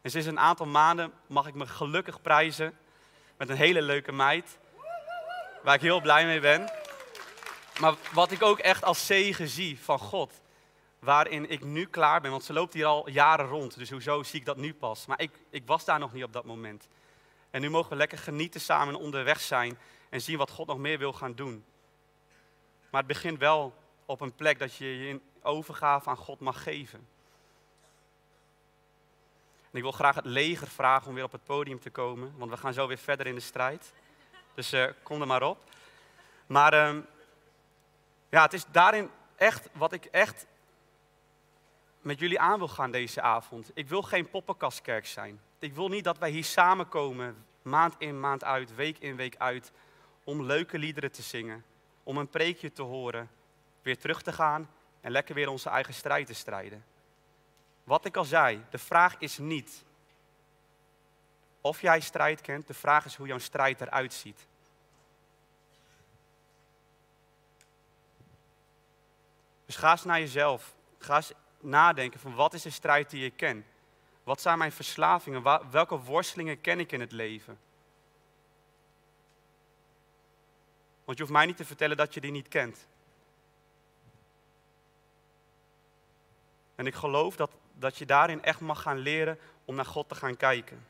En 0.00 0.10
sinds 0.10 0.26
een 0.26 0.38
aantal 0.38 0.66
maanden 0.66 1.12
mag 1.26 1.46
ik 1.46 1.54
me 1.54 1.66
gelukkig 1.66 2.22
prijzen 2.22 2.78
met 3.36 3.48
een 3.48 3.56
hele 3.56 3.82
leuke 3.82 4.12
meid. 4.12 4.58
Waar 5.62 5.74
ik 5.74 5.80
heel 5.80 6.00
blij 6.00 6.26
mee 6.26 6.40
ben. 6.40 6.72
Maar 7.80 7.94
wat 8.12 8.30
ik 8.30 8.42
ook 8.42 8.58
echt 8.58 8.84
als 8.84 9.06
zegen 9.06 9.48
zie 9.48 9.80
van 9.80 9.98
God. 9.98 10.40
Waarin 10.98 11.50
ik 11.50 11.64
nu 11.64 11.86
klaar 11.86 12.20
ben. 12.20 12.30
Want 12.30 12.44
ze 12.44 12.52
loopt 12.52 12.74
hier 12.74 12.86
al 12.86 13.08
jaren 13.08 13.46
rond. 13.46 13.78
Dus 13.78 13.90
hoezo 13.90 14.22
zie 14.22 14.40
ik 14.40 14.46
dat 14.46 14.56
nu 14.56 14.74
pas. 14.74 15.06
Maar 15.06 15.20
ik, 15.20 15.30
ik 15.50 15.62
was 15.66 15.84
daar 15.84 15.98
nog 15.98 16.12
niet 16.12 16.24
op 16.24 16.32
dat 16.32 16.44
moment. 16.44 16.88
En 17.50 17.60
nu 17.60 17.70
mogen 17.70 17.90
we 17.90 17.96
lekker 17.96 18.18
genieten 18.18 18.60
samen 18.60 18.94
onderweg 18.94 19.40
zijn. 19.40 19.78
En 20.08 20.20
zien 20.20 20.38
wat 20.38 20.50
God 20.50 20.66
nog 20.66 20.78
meer 20.78 20.98
wil 20.98 21.12
gaan 21.12 21.34
doen. 21.34 21.64
Maar 22.90 23.00
het 23.00 23.12
begint 23.12 23.38
wel 23.38 23.74
op 24.04 24.20
een 24.20 24.34
plek 24.34 24.58
dat 24.58 24.74
je 24.74 24.98
je 24.98 25.08
in 25.08 25.22
overgave 25.42 26.10
aan 26.10 26.16
God 26.16 26.40
mag 26.40 26.62
geven. 26.62 27.08
En 29.70 29.76
ik 29.76 29.82
wil 29.82 29.92
graag 29.92 30.14
het 30.14 30.24
leger 30.24 30.68
vragen 30.68 31.08
om 31.08 31.14
weer 31.14 31.24
op 31.24 31.32
het 31.32 31.44
podium 31.44 31.80
te 31.80 31.90
komen, 31.90 32.34
want 32.36 32.50
we 32.50 32.56
gaan 32.56 32.72
zo 32.72 32.86
weer 32.86 32.98
verder 32.98 33.26
in 33.26 33.34
de 33.34 33.40
strijd. 33.40 33.92
Dus 34.54 34.72
uh, 34.72 34.86
kom 35.02 35.20
er 35.20 35.26
maar 35.26 35.42
op. 35.42 35.64
Maar 36.46 36.74
uh, 36.74 37.02
ja, 38.28 38.42
het 38.42 38.52
is 38.52 38.64
daarin 38.70 39.10
echt 39.36 39.68
wat 39.72 39.92
ik 39.92 40.04
echt 40.04 40.46
met 42.00 42.18
jullie 42.18 42.40
aan 42.40 42.58
wil 42.58 42.68
gaan 42.68 42.90
deze 42.90 43.20
avond. 43.20 43.70
Ik 43.74 43.88
wil 43.88 44.02
geen 44.02 44.30
poppenkastkerk 44.30 45.06
zijn. 45.06 45.40
Ik 45.60 45.74
wil 45.74 45.88
niet 45.88 46.04
dat 46.04 46.18
wij 46.18 46.30
hier 46.30 46.44
samenkomen, 46.44 47.44
maand 47.62 47.94
in, 47.98 48.20
maand 48.20 48.44
uit, 48.44 48.74
week 48.74 48.98
in, 48.98 49.16
week 49.16 49.36
uit, 49.36 49.72
om 50.24 50.42
leuke 50.42 50.78
liederen 50.78 51.12
te 51.12 51.22
zingen, 51.22 51.64
om 52.02 52.16
een 52.16 52.28
preekje 52.28 52.72
te 52.72 52.82
horen, 52.82 53.30
weer 53.82 53.98
terug 53.98 54.22
te 54.22 54.32
gaan 54.32 54.70
en 55.00 55.10
lekker 55.10 55.34
weer 55.34 55.48
onze 55.48 55.68
eigen 55.68 55.94
strijd 55.94 56.26
te 56.26 56.34
strijden. 56.34 56.84
Wat 57.84 58.04
ik 58.04 58.16
al 58.16 58.24
zei, 58.24 58.64
de 58.70 58.78
vraag 58.78 59.16
is 59.18 59.38
niet 59.38 59.84
of 61.60 61.80
jij 61.80 62.00
strijd 62.00 62.40
kent, 62.40 62.66
de 62.66 62.74
vraag 62.74 63.04
is 63.04 63.14
hoe 63.14 63.26
jouw 63.26 63.38
strijd 63.38 63.80
eruit 63.80 64.12
ziet. 64.12 64.46
Dus 69.66 69.76
ga 69.76 69.90
eens 69.90 70.04
naar 70.04 70.20
jezelf. 70.20 70.74
Ga 70.98 71.16
eens 71.16 71.32
nadenken 71.60 72.20
van 72.20 72.34
wat 72.34 72.54
is 72.54 72.62
de 72.62 72.70
strijd 72.70 73.10
die 73.10 73.22
je 73.22 73.30
kent. 73.30 73.66
Wat 74.24 74.40
zijn 74.40 74.58
mijn 74.58 74.72
verslavingen? 74.72 75.70
Welke 75.70 75.98
worstelingen 75.98 76.60
ken 76.60 76.80
ik 76.80 76.92
in 76.92 77.00
het 77.00 77.12
leven? 77.12 77.58
Want 81.04 81.18
je 81.18 81.22
hoeft 81.24 81.36
mij 81.36 81.46
niet 81.46 81.56
te 81.56 81.64
vertellen 81.64 81.96
dat 81.96 82.14
je 82.14 82.20
die 82.20 82.30
niet 82.30 82.48
kent. 82.48 82.86
En 86.74 86.86
ik 86.86 86.94
geloof 86.94 87.36
dat, 87.36 87.50
dat 87.72 87.96
je 87.96 88.06
daarin 88.06 88.42
echt 88.42 88.60
mag 88.60 88.82
gaan 88.82 88.98
leren 88.98 89.38
om 89.64 89.74
naar 89.74 89.84
God 89.84 90.08
te 90.08 90.14
gaan 90.14 90.36
kijken. 90.36 90.86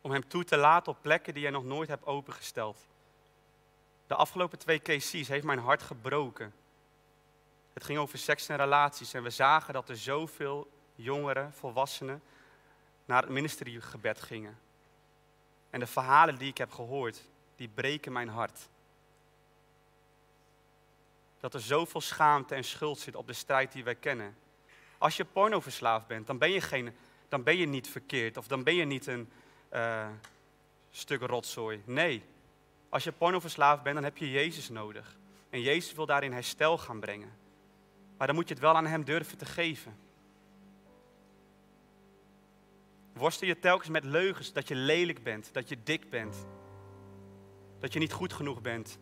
Om 0.00 0.10
Hem 0.10 0.28
toe 0.28 0.44
te 0.44 0.56
laten 0.56 0.92
op 0.92 0.98
plekken 1.02 1.34
die 1.34 1.42
je 1.42 1.50
nog 1.50 1.64
nooit 1.64 1.88
hebt 1.88 2.06
opengesteld. 2.06 2.78
De 4.06 4.14
afgelopen 4.14 4.58
twee 4.58 4.78
KC's 4.78 5.28
heeft 5.28 5.44
mijn 5.44 5.58
hart 5.58 5.82
gebroken. 5.82 6.52
Het 7.80 7.88
ging 7.88 8.00
over 8.00 8.18
seks 8.18 8.48
en 8.48 8.56
relaties 8.56 9.14
en 9.14 9.22
we 9.22 9.30
zagen 9.30 9.74
dat 9.74 9.88
er 9.88 9.96
zoveel 9.96 10.70
jongeren, 10.94 11.52
volwassenen, 11.52 12.22
naar 13.04 13.22
het 13.22 13.30
ministeriegebed 13.30 14.20
gingen. 14.20 14.58
En 15.70 15.80
de 15.80 15.86
verhalen 15.86 16.38
die 16.38 16.48
ik 16.48 16.58
heb 16.58 16.72
gehoord, 16.72 17.22
die 17.56 17.68
breken 17.68 18.12
mijn 18.12 18.28
hart. 18.28 18.68
Dat 21.40 21.54
er 21.54 21.60
zoveel 21.60 22.00
schaamte 22.00 22.54
en 22.54 22.64
schuld 22.64 22.98
zit 22.98 23.14
op 23.14 23.26
de 23.26 23.32
strijd 23.32 23.72
die 23.72 23.84
wij 23.84 23.94
kennen. 23.94 24.36
Als 24.98 25.16
je 25.16 25.24
pornoverslaafd 25.24 26.06
bent, 26.06 26.26
dan 26.26 26.38
ben 26.38 26.50
je, 26.50 26.60
geen, 26.60 26.96
dan 27.28 27.42
ben 27.42 27.56
je 27.56 27.66
niet 27.66 27.88
verkeerd 27.88 28.36
of 28.36 28.46
dan 28.46 28.62
ben 28.62 28.74
je 28.74 28.84
niet 28.84 29.06
een 29.06 29.30
eh, 29.68 30.08
stuk 30.90 31.22
rotzooi. 31.22 31.82
Nee, 31.84 32.24
als 32.88 33.04
je 33.04 33.12
pornoverslaafd 33.12 33.82
bent, 33.82 33.94
dan 33.94 34.04
heb 34.04 34.16
je 34.16 34.30
Jezus 34.30 34.68
nodig. 34.68 35.16
En 35.50 35.60
Jezus 35.60 35.92
wil 35.92 36.06
daarin 36.06 36.32
herstel 36.32 36.78
gaan 36.78 37.00
brengen. 37.00 37.39
Maar 38.20 38.28
dan 38.28 38.38
moet 38.38 38.48
je 38.48 38.54
het 38.54 38.62
wel 38.62 38.76
aan 38.76 38.86
Hem 38.86 39.04
durven 39.04 39.38
te 39.38 39.44
geven. 39.44 39.96
Worstel 43.12 43.48
je 43.48 43.58
telkens 43.58 43.88
met 43.88 44.04
leugens 44.04 44.52
dat 44.52 44.68
je 44.68 44.74
lelijk 44.74 45.22
bent, 45.22 45.52
dat 45.52 45.68
je 45.68 45.82
dik 45.82 46.10
bent, 46.10 46.46
dat 47.78 47.92
je 47.92 47.98
niet 47.98 48.12
goed 48.12 48.32
genoeg 48.32 48.60
bent. 48.60 48.98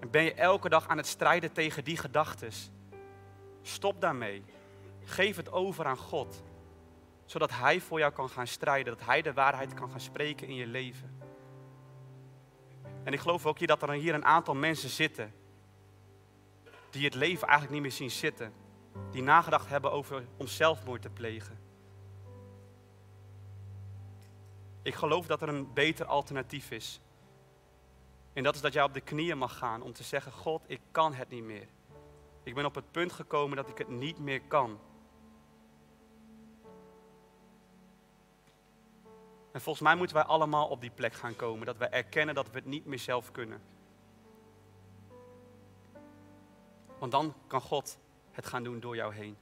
En 0.00 0.10
ben 0.10 0.22
je 0.22 0.34
elke 0.34 0.68
dag 0.68 0.88
aan 0.88 0.96
het 0.96 1.06
strijden 1.06 1.52
tegen 1.52 1.84
die 1.84 1.96
gedachten. 1.96 2.50
Stop 3.62 4.00
daarmee. 4.00 4.44
Geef 5.04 5.36
het 5.36 5.52
over 5.52 5.84
aan 5.84 5.96
God, 5.96 6.42
zodat 7.24 7.50
Hij 7.50 7.80
voor 7.80 7.98
jou 7.98 8.12
kan 8.12 8.28
gaan 8.28 8.46
strijden, 8.46 8.96
dat 8.96 9.06
Hij 9.06 9.22
de 9.22 9.32
waarheid 9.32 9.74
kan 9.74 9.90
gaan 9.90 10.00
spreken 10.00 10.48
in 10.48 10.54
je 10.54 10.66
leven. 10.66 11.20
En 13.04 13.12
ik 13.12 13.20
geloof 13.20 13.46
ook 13.46 13.58
hier 13.58 13.68
dat 13.68 13.82
er 13.82 13.90
hier 13.90 14.14
een 14.14 14.24
aantal 14.24 14.54
mensen 14.54 14.90
zitten 14.90 15.44
die 16.96 17.04
het 17.04 17.14
leven 17.14 17.48
eigenlijk 17.48 17.72
niet 17.72 17.82
meer 17.82 17.98
zien 17.98 18.10
zitten, 18.10 18.52
die 19.10 19.22
nagedacht 19.22 19.68
hebben 19.68 19.92
over 19.92 20.26
om 20.36 20.46
zelfmoord 20.46 21.02
te 21.02 21.10
plegen. 21.10 21.58
Ik 24.82 24.94
geloof 24.94 25.26
dat 25.26 25.42
er 25.42 25.48
een 25.48 25.72
beter 25.72 26.06
alternatief 26.06 26.70
is. 26.70 27.00
En 28.32 28.42
dat 28.42 28.54
is 28.54 28.60
dat 28.60 28.72
jij 28.72 28.82
op 28.82 28.94
de 28.94 29.00
knieën 29.00 29.38
mag 29.38 29.58
gaan 29.58 29.82
om 29.82 29.92
te 29.92 30.02
zeggen: 30.02 30.32
God, 30.32 30.62
ik 30.66 30.80
kan 30.90 31.14
het 31.14 31.28
niet 31.28 31.44
meer. 31.44 31.68
Ik 32.42 32.54
ben 32.54 32.64
op 32.64 32.74
het 32.74 32.90
punt 32.90 33.12
gekomen 33.12 33.56
dat 33.56 33.68
ik 33.68 33.78
het 33.78 33.88
niet 33.88 34.18
meer 34.18 34.42
kan. 34.42 34.78
En 39.52 39.60
volgens 39.60 39.84
mij 39.84 39.96
moeten 39.96 40.16
wij 40.16 40.24
allemaal 40.24 40.68
op 40.68 40.80
die 40.80 40.90
plek 40.90 41.14
gaan 41.14 41.36
komen, 41.36 41.66
dat 41.66 41.76
wij 41.76 41.90
erkennen 41.90 42.34
dat 42.34 42.50
we 42.50 42.56
het 42.56 42.66
niet 42.66 42.86
meer 42.86 42.98
zelf 42.98 43.32
kunnen. 43.32 43.60
Want 46.98 47.12
dan 47.12 47.34
kan 47.46 47.60
God 47.60 47.98
het 48.30 48.46
gaan 48.46 48.62
doen 48.62 48.80
door 48.80 48.96
jou 48.96 49.14
heen. 49.14 49.36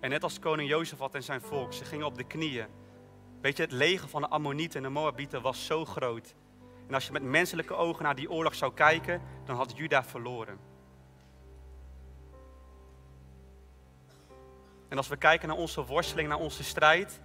En 0.00 0.10
net 0.10 0.22
als 0.22 0.38
koning 0.38 0.68
Jozefat 0.68 1.14
en 1.14 1.22
zijn 1.22 1.40
volk, 1.40 1.72
ze 1.72 1.84
gingen 1.84 2.06
op 2.06 2.16
de 2.16 2.24
knieën. 2.24 2.66
Weet 3.40 3.56
je, 3.56 3.62
het 3.62 3.72
leger 3.72 4.08
van 4.08 4.20
de 4.20 4.28
Ammonieten 4.28 4.76
en 4.76 4.82
de 4.82 4.88
Moabieten 4.88 5.42
was 5.42 5.66
zo 5.66 5.84
groot. 5.84 6.34
En 6.86 6.94
als 6.94 7.06
je 7.06 7.12
met 7.12 7.22
menselijke 7.22 7.74
ogen 7.74 8.02
naar 8.02 8.14
die 8.14 8.30
oorlog 8.30 8.54
zou 8.54 8.74
kijken, 8.74 9.22
dan 9.44 9.56
had 9.56 9.76
Juda 9.76 10.04
verloren. 10.04 10.58
En 14.88 14.96
als 14.96 15.08
we 15.08 15.16
kijken 15.16 15.48
naar 15.48 15.56
onze 15.56 15.84
worsteling, 15.84 16.28
naar 16.28 16.38
onze 16.38 16.64
strijd, 16.64 17.20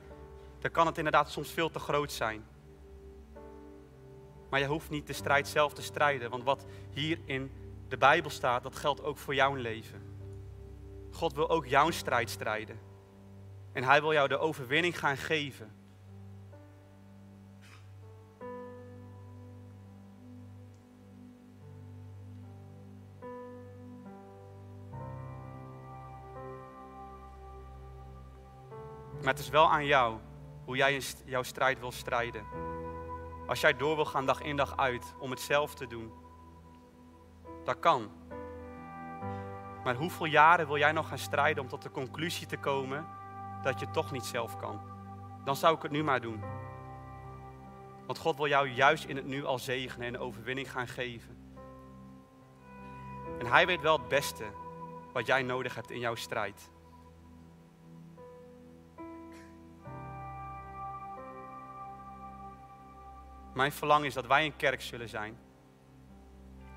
dan 0.60 0.72
kan 0.72 0.86
het 0.86 0.98
inderdaad 0.98 1.32
soms 1.32 1.52
veel 1.52 1.70
te 1.70 1.80
groot 1.80 2.12
zijn. 2.12 2.46
Maar 4.56 4.64
je 4.64 4.70
hoeft 4.70 4.90
niet 4.90 5.08
de 5.08 5.14
strijd 5.14 5.48
zelf 5.48 5.74
te 5.74 5.82
strijden, 5.82 6.30
want 6.30 6.44
wat 6.44 6.66
hier 6.94 7.20
in 7.26 7.52
de 7.88 7.98
Bijbel 7.98 8.30
staat, 8.30 8.64
dat 8.64 8.76
geldt 8.76 9.04
ook 9.04 9.18
voor 9.18 9.36
jouw 9.36 9.56
leven. 9.56 10.02
God 11.12 11.34
wil 11.34 11.50
ook 11.50 11.66
jouw 11.66 11.92
strijd 11.92 12.30
strijden. 12.30 12.80
En 13.74 13.84
hij 13.84 14.02
wil 14.02 14.14
jou 14.14 14.28
de 14.28 14.38
overwinning 14.38 15.00
gaan 15.00 15.18
geven. 15.18 15.72
Maar 29.22 29.34
het 29.34 29.40
is 29.40 29.50
wel 29.50 29.72
aan 29.72 29.86
jou 29.86 30.20
hoe 30.66 30.76
jij 30.76 31.02
jouw 31.26 31.44
strijd 31.44 31.80
wil 31.80 31.92
strijden. 31.92 32.75
Als 33.48 33.62
jij 33.62 33.76
door 33.76 33.96
wil 33.96 34.06
gaan 34.06 34.26
dag 34.26 34.42
in 34.42 34.56
dag 34.56 34.78
uit 34.78 35.14
om 35.20 35.30
het 35.30 35.42
zelf 35.42 35.74
te 35.76 35.88
doen, 35.88 36.12
dat 37.64 37.80
kan. 37.80 38.12
Maar 39.84 39.96
hoeveel 39.96 40.26
jaren 40.26 40.68
wil 40.68 40.78
jij 40.78 40.92
nog 40.92 41.08
gaan 41.08 41.18
strijden 41.18 41.64
om 41.64 41.70
tot 41.70 41.82
de 41.82 41.92
conclusie 41.92 42.48
te 42.48 42.58
komen 42.58 43.08
dat 43.64 43.80
je 43.80 43.92
toch 43.92 44.12
niet 44.12 44.26
zelf 44.26 44.58
kan? 44.58 44.82
Dan 45.44 45.56
zou 45.56 45.76
ik 45.76 45.82
het 45.82 45.92
nu 45.92 46.04
maar 46.04 46.22
doen. 46.22 46.44
Want 48.06 48.18
God 48.18 48.38
wil 48.38 48.48
jou 48.48 48.70
juist 48.70 49.06
in 49.06 49.16
het 49.16 49.26
nu 49.26 49.46
al 49.46 49.60
zegenen 49.60 50.08
en 50.08 50.20
overwinning 50.20 50.72
gaan 50.72 50.88
geven. 50.88 51.38
En 53.40 53.46
Hij 53.46 53.66
weet 53.66 53.82
wel 53.82 53.98
het 53.98 54.08
beste 54.08 54.44
wat 55.14 55.26
jij 55.26 55.42
nodig 55.42 55.76
hebt 55.76 55.92
in 55.92 56.00
jouw 56.00 56.16
strijd. 56.16 56.70
Mijn 63.56 63.72
verlangen 63.72 64.08
is 64.08 64.14
dat 64.14 64.28
wij 64.28 64.46
een 64.46 64.56
kerk 64.56 64.82
zullen 64.82 65.10
zijn 65.10 65.38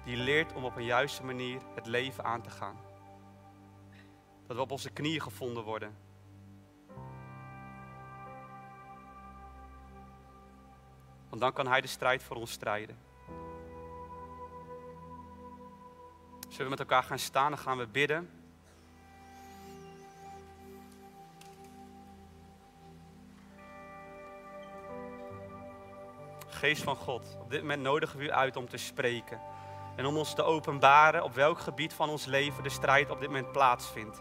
die 0.04 0.16
leert 0.16 0.52
om 0.52 0.64
op 0.64 0.76
een 0.76 0.84
juiste 0.84 1.24
manier 1.24 1.60
het 1.74 1.86
leven 1.86 2.24
aan 2.24 2.42
te 2.42 2.50
gaan. 2.50 2.76
Dat 4.46 4.56
we 4.56 4.62
op 4.62 4.70
onze 4.70 4.90
knieën 4.90 5.20
gevonden 5.20 5.64
worden. 5.64 5.96
Want 11.28 11.40
dan 11.40 11.52
kan 11.52 11.66
Hij 11.66 11.80
de 11.80 11.86
strijd 11.86 12.22
voor 12.22 12.36
ons 12.36 12.50
strijden. 12.50 12.98
Zullen 16.48 16.64
we 16.64 16.70
met 16.70 16.80
elkaar 16.80 17.02
gaan 17.02 17.18
staan 17.18 17.52
en 17.52 17.58
gaan 17.58 17.78
we 17.78 17.86
bidden. 17.86 18.37
Geest 26.58 26.82
van 26.82 26.96
God, 26.96 27.36
op 27.40 27.50
dit 27.50 27.60
moment 27.60 27.82
nodigen 27.82 28.18
we 28.18 28.24
u 28.24 28.30
uit 28.30 28.56
om 28.56 28.68
te 28.68 28.76
spreken. 28.76 29.40
En 29.96 30.06
om 30.06 30.16
ons 30.16 30.34
te 30.34 30.42
openbaren 30.42 31.24
op 31.24 31.34
welk 31.34 31.58
gebied 31.58 31.92
van 31.92 32.08
ons 32.08 32.24
leven 32.24 32.62
de 32.62 32.68
strijd 32.68 33.10
op 33.10 33.20
dit 33.20 33.28
moment 33.28 33.52
plaatsvindt. 33.52 34.20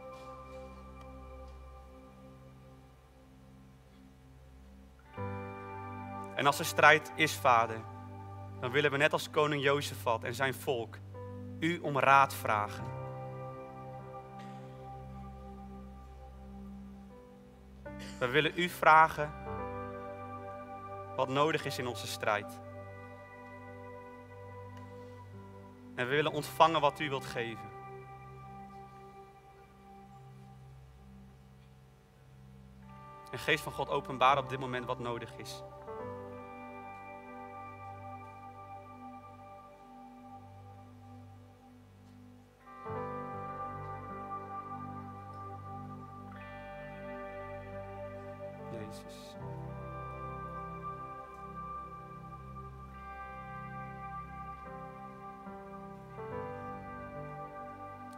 En 6.36 6.45
als 6.45 6.60
er 6.60 6.65
strijd 6.65 7.12
is, 7.15 7.34
vader, 7.34 7.78
dan 8.60 8.71
willen 8.71 8.91
we 8.91 8.97
net 8.97 9.13
als 9.13 9.30
koning 9.30 9.63
Jozefat 9.63 10.23
en 10.23 10.34
zijn 10.34 10.54
volk 10.54 10.97
u 11.60 11.80
om 11.80 12.00
raad 12.00 12.34
vragen. 12.34 12.86
We 18.19 18.28
willen 18.28 18.52
u 18.56 18.69
vragen 18.69 19.34
wat 21.17 21.27
nodig 21.27 21.65
is 21.65 21.77
in 21.77 21.88
onze 21.88 22.08
strijd. 22.08 22.60
En 25.95 26.08
we 26.08 26.15
willen 26.15 26.32
ontvangen 26.32 26.82
wat 26.82 26.99
u 26.99 27.10
wilt 27.10 27.25
geven. 27.25 27.69
En 33.32 33.39
geest 33.39 33.63
van 33.63 33.71
God 33.71 33.89
openbaar 33.89 34.38
op 34.38 34.49
dit 34.49 34.60
moment 34.60 34.86
wat 34.86 34.99
nodig 34.99 35.38
is. 35.38 35.63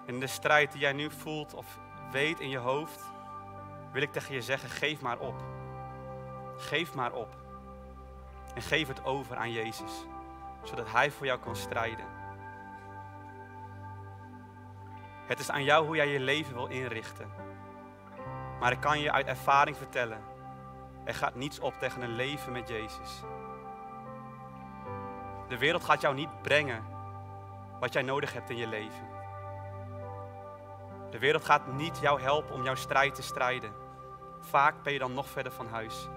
In 0.10 0.20
de 0.20 0.28
strijd 0.28 0.72
die 0.72 0.82
jij 0.82 0.94
nu 0.94 1.12
voelt 1.12 1.54
of 1.54 1.80
weet 2.12 2.40
in 2.40 2.50
je 2.50 2.58
hoofd, 2.58 3.02
wil 3.92 4.02
ik 4.02 4.12
tegen 4.12 4.34
je 4.34 4.42
zeggen, 4.42 4.70
geef 4.70 5.02
maar 5.02 5.20
op. 5.20 5.44
Geef 6.58 6.94
maar 6.94 7.14
op. 7.14 7.36
En 8.56 8.62
geef 8.62 8.88
het 8.88 9.06
over 9.06 9.36
aan 9.36 9.52
Jezus, 9.52 10.06
zodat 10.64 10.92
Hij 10.92 11.12
voor 11.12 11.26
jou 11.26 11.40
kan 11.40 11.56
strijden. 11.56 12.06
Het 15.26 15.40
is 15.40 15.50
aan 15.50 15.64
jou 15.64 15.86
hoe 15.86 15.96
jij 15.96 16.08
je 16.08 16.20
leven 16.20 16.54
wil 16.54 16.68
inrichten. 16.68 17.32
Maar 18.60 18.72
ik 18.72 18.80
kan 18.80 19.00
je 19.00 19.12
uit 19.12 19.28
ervaring 19.28 19.78
vertellen, 19.78 20.22
er 21.04 21.16
gaat 21.16 21.36
niets 21.36 21.60
op 21.60 21.74
tegen 21.80 22.02
een 22.02 22.16
leven 22.16 22.52
met 22.52 22.70
Jezus. 22.70 23.24
De 25.48 25.58
wereld 25.58 25.84
gaat 25.84 26.02
jou 26.02 26.16
niet 26.16 26.42
brengen 26.42 26.86
wat 27.80 27.94
jij 27.94 28.02
nodig 28.02 28.34
hebt 28.34 28.50
in 28.50 28.58
je 28.58 28.68
leven. 28.68 29.09
De 31.10 31.20
wereld 31.20 31.46
gaat 31.46 31.74
niet 31.74 32.00
jou 32.02 32.22
helpen 32.22 32.56
om 32.56 32.64
jouw 32.64 32.76
strijd 32.76 33.16
te 33.16 33.22
strijden. 33.22 33.74
Vaak 34.40 34.84
ben 34.84 34.94
je 34.94 35.00
dan 35.00 35.14
nog 35.14 35.28
verder 35.28 35.52
van 35.52 35.68
huis. 35.68 36.08